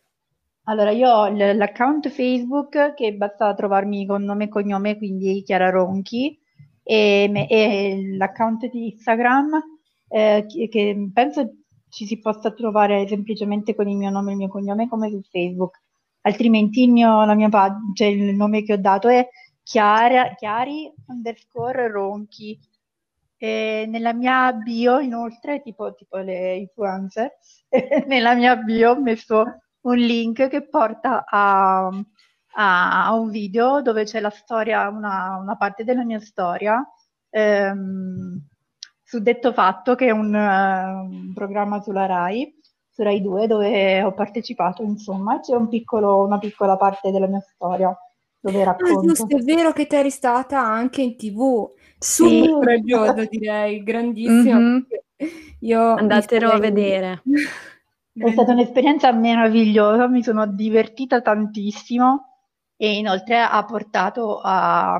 Allora, 0.64 0.92
io 0.92 1.10
ho 1.10 1.28
l- 1.28 1.58
l'account 1.58 2.08
Facebook 2.08 2.94
che 2.94 3.14
basta 3.16 3.54
trovarmi 3.54 4.06
con 4.06 4.24
nome 4.24 4.46
e 4.46 4.50
cognome, 4.50 4.98
quindi 4.98 5.44
Chiara 5.44 5.70
Ronchi, 5.70 6.40
e, 6.88 7.48
e 7.50 8.16
l'account 8.16 8.70
di 8.70 8.94
Instagram 8.94 9.62
eh, 10.08 10.46
che, 10.48 10.70
che 10.70 11.10
penso 11.14 11.52
ci 11.90 12.06
si 12.06 12.20
possa 12.20 12.52
trovare 12.52 13.08
semplicemente 13.08 13.76
con 13.76 13.90
il 13.90 13.98
mio 13.98 14.10
nome 14.10 14.30
e 14.30 14.32
il 14.34 14.38
mio 14.38 14.48
cognome 14.48 14.88
come 14.88 15.10
su 15.10 15.22
Facebook. 15.30 15.82
altrimenti 16.22 16.84
il 16.84 16.92
mio, 16.92 17.26
mia 17.36 17.50
pag- 17.50 17.94
cioè 17.94 18.08
il 18.08 18.36
nome 18.36 18.64
che 18.64 18.74
ho 18.74 18.78
dato 18.78 19.08
è 19.10 19.28
Chiara, 19.64 20.34
Chiari 20.36 20.92
underscore 21.08 21.88
Ronchi. 21.90 22.58
E 23.40 23.86
nella 23.88 24.14
mia 24.14 24.52
bio, 24.54 25.00
inoltre, 25.00 25.62
tipo, 25.62 25.94
tipo 25.94 26.18
le 26.18 26.56
influencer, 26.56 27.32
nella 28.08 28.34
mia 28.34 28.56
bio 28.56 28.92
ho 28.92 29.02
messo 29.02 29.44
un 29.82 29.96
link 29.96 30.48
che 30.48 30.68
porta 30.68 31.24
a, 31.26 31.90
a- 32.60 33.06
a 33.06 33.14
un 33.14 33.30
video 33.30 33.82
dove 33.82 34.04
c'è 34.04 34.20
la 34.20 34.30
storia, 34.32 34.88
una, 34.90 35.38
una 35.40 35.56
parte 35.58 35.84
della 35.84 36.04
mia 36.04 36.20
storia, 36.20 36.84
ehm, 37.30 38.40
su 39.04 39.20
Detto 39.20 39.54
Fatto, 39.54 39.96
che 39.96 40.08
è 40.08 40.12
un, 40.12 40.34
eh, 40.36 40.86
un 40.94 41.32
programma 41.34 41.80
sulla 41.82 42.06
Rai, 42.06 42.54
su 42.90 43.04
Rai 43.04 43.22
2, 43.22 43.48
dove 43.48 44.02
ho 44.02 44.14
partecipato, 44.14 44.82
insomma, 44.84 45.40
c'è 45.40 45.56
un 45.56 45.68
piccolo- 45.70 46.24
una 46.24 46.40
piccola 46.40 46.76
parte 46.78 47.12
della 47.12 47.28
mia 47.28 47.40
storia 47.42 47.96
dove 48.40 48.62
Ah, 48.62 48.66
racconto. 48.66 49.02
giusto, 49.14 49.38
è 49.38 49.42
vero 49.42 49.72
che 49.72 49.88
te 49.88 50.00
eri 50.00 50.10
stata 50.10 50.60
anche 50.60 51.02
in 51.02 51.16
TV. 51.16 51.70
Sì. 52.00 52.24
Super 52.24 52.52
coraggiosa, 52.52 53.26
direi, 53.26 53.84
grandissima. 53.84 54.58
Mhm. 54.60 54.88
Io 55.62 55.94
Andatelo 55.94 56.50
a 56.52 56.60
vedere. 56.60 57.22
È 58.18 58.32
stata 58.32 58.52
un'esperienza 58.52 59.12
meravigliosa, 59.12 60.08
mi 60.08 60.24
sono 60.24 60.48
divertita 60.48 61.22
tantissimo 61.22 62.27
e 62.78 62.98
inoltre 62.98 63.40
ha 63.40 63.64
portato 63.66 64.40
a, 64.42 64.96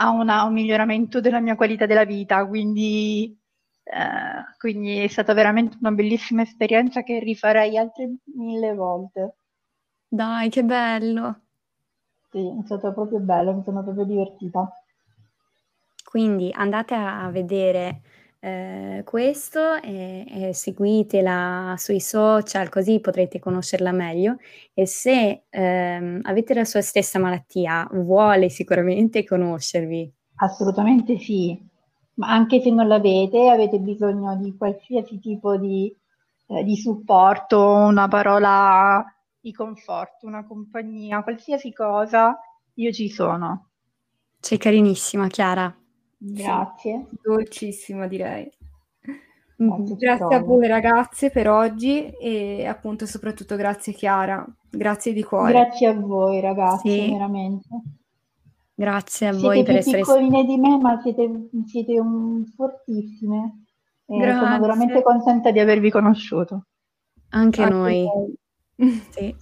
a 0.00 0.10
una- 0.10 0.44
un 0.44 0.52
miglioramento 0.52 1.20
della 1.20 1.40
mia 1.40 1.56
qualità 1.56 1.86
della 1.86 2.04
vita, 2.04 2.46
quindi, 2.46 3.36
eh, 3.82 4.56
quindi 4.58 4.98
è 5.00 5.08
stata 5.08 5.32
veramente 5.34 5.76
una 5.80 5.90
bellissima 5.92 6.42
esperienza 6.42 7.02
che 7.02 7.18
rifarei 7.20 7.76
altre 7.76 8.16
mille 8.34 8.74
volte. 8.74 9.36
Dai, 10.10 10.50
che 10.50 10.62
bello. 10.64 11.40
Sì, 12.30 12.46
è 12.46 12.62
stato 12.64 12.92
proprio 12.92 13.18
bello, 13.18 13.52
mi 13.54 13.62
sono 13.64 13.82
proprio 13.82 14.04
divertita. 14.04 14.70
Quindi 16.04 16.50
andate 16.52 16.94
a 16.94 17.24
a 17.24 17.30
vedere 17.30 18.02
eh, 18.40 19.02
questo 19.04 19.74
e, 19.82 20.24
e 20.28 20.54
seguitela 20.54 21.74
sui 21.76 22.00
social 22.00 22.68
così 22.68 23.00
potrete 23.00 23.40
conoscerla 23.40 23.90
meglio 23.90 24.36
e 24.72 24.86
se 24.86 25.44
ehm, 25.48 26.20
avete 26.22 26.54
la 26.54 26.64
sua 26.64 26.80
stessa 26.80 27.18
malattia 27.18 27.88
vuole 27.92 28.48
sicuramente 28.48 29.24
conoscervi. 29.24 30.12
Assolutamente 30.36 31.18
sì, 31.18 31.60
ma 32.14 32.28
anche 32.28 32.60
se 32.60 32.70
non 32.70 32.86
l'avete, 32.86 33.48
avete 33.48 33.78
bisogno 33.80 34.36
di 34.36 34.56
qualsiasi 34.56 35.18
tipo 35.18 35.56
di, 35.56 35.92
eh, 36.46 36.62
di 36.62 36.76
supporto, 36.76 37.60
una 37.60 38.06
parola 38.06 39.04
di 39.40 39.52
conforto, 39.52 40.26
una 40.26 40.46
compagnia, 40.46 41.22
qualsiasi 41.22 41.72
cosa, 41.72 42.38
io 42.74 42.92
ci 42.92 43.08
sono. 43.08 43.70
Sei 44.38 44.58
carinissima, 44.58 45.26
Chiara. 45.26 45.74
Grazie. 46.18 47.06
Dolcissima, 47.22 48.06
direi. 48.06 48.50
Ci 49.56 49.96
Grazie 49.96 50.36
a 50.36 50.40
voi 50.40 50.68
ragazze 50.68 51.30
per 51.30 51.48
oggi 51.48 52.06
e 52.10 52.64
appunto 52.66 53.06
soprattutto 53.06 53.56
grazie 53.56 53.92
Chiara, 53.92 54.46
grazie 54.70 55.12
di 55.12 55.24
cuore. 55.24 55.52
Grazie 55.52 55.86
a 55.88 55.94
voi 55.94 56.40
ragazzi, 56.40 56.88
Sì. 56.90 57.10
veramente. 57.10 57.68
Grazie 58.74 59.26
a 59.28 59.32
Siete 59.32 59.46
voi 59.46 59.62
per 59.64 59.76
essere 59.76 59.98
piccoline 59.98 60.44
di 60.44 60.56
me, 60.58 60.78
ma 60.78 61.00
siete, 61.02 61.48
siete 61.66 61.98
un- 61.98 62.44
fortissime. 62.54 63.64
E 64.06 64.14
sono 64.14 64.20
Grazie. 64.20 64.58
veramente 64.60 65.02
contenta 65.02 65.50
di 65.50 65.58
avervi 65.58 65.90
conosciuto. 65.90 66.66
anche 67.30 67.62
Anche 67.62 67.74
noi. 67.74 68.04
noi. 68.04 68.34
Sì. 69.10 69.34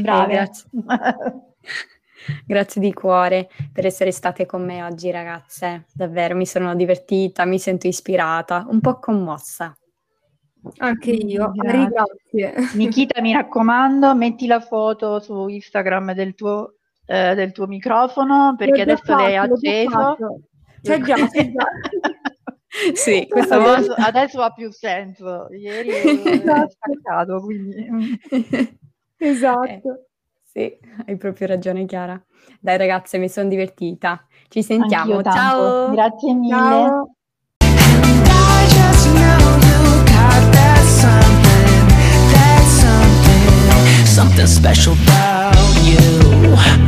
Brave. 0.00 0.32
Eh, 0.32 0.34
grazie. 0.34 0.68
Grazie 2.46 2.80
di 2.80 2.92
cuore 2.92 3.48
per 3.72 3.86
essere 3.86 4.12
state 4.12 4.46
con 4.46 4.64
me 4.64 4.82
oggi, 4.82 5.10
ragazze. 5.10 5.86
Davvero 5.92 6.34
mi 6.36 6.46
sono 6.46 6.74
divertita, 6.74 7.44
mi 7.44 7.58
sento 7.58 7.86
ispirata, 7.86 8.64
un 8.68 8.80
po' 8.80 8.98
commossa. 8.98 9.76
Anche 10.78 11.10
io, 11.10 11.50
Grazie. 11.54 11.88
grazie. 11.88 12.54
Nikita, 12.74 13.20
mi 13.20 13.32
raccomando, 13.32 14.14
metti 14.14 14.46
la 14.46 14.60
foto 14.60 15.18
su 15.18 15.48
Instagram 15.48 16.12
del 16.14 16.34
tuo, 16.34 16.74
eh, 17.06 17.34
del 17.34 17.50
tuo 17.50 17.66
microfono 17.66 18.54
perché 18.56 18.82
adesso 18.82 19.12
l'hai 19.16 19.34
fatto, 19.34 19.48
l'ho 19.48 19.58
già 19.58 19.70
acceso. 19.70 20.40
C'è 20.82 21.00
già, 21.00 21.14
c'è 21.28 21.50
già. 21.52 21.66
Sì, 22.94 23.26
questa 23.28 23.56
Adesso, 23.56 23.86
volta. 23.88 24.06
adesso 24.06 24.40
ha 24.40 24.50
più 24.52 24.70
senso. 24.70 25.48
Ieri 25.50 25.88
è 25.90 26.06
Esatto. 26.40 26.70
staccato, 26.70 27.40
quindi 27.42 28.18
Esatto. 29.18 30.06
Sì, 30.52 30.70
hai 31.06 31.16
proprio 31.16 31.46
ragione 31.46 31.86
Chiara. 31.86 32.20
Dai 32.60 32.76
ragazze, 32.76 33.16
mi 33.18 33.28
sono 33.28 33.48
divertita. 33.48 34.26
Ci 34.48 34.62
sentiamo. 34.62 35.22
Ciao. 35.22 35.90
Grazie 35.92 36.34
mille. 36.34 36.50
Ciao. 36.50 37.14
something 44.04 44.46
special 44.46 44.92
about 44.92 45.56
you. 45.82 46.81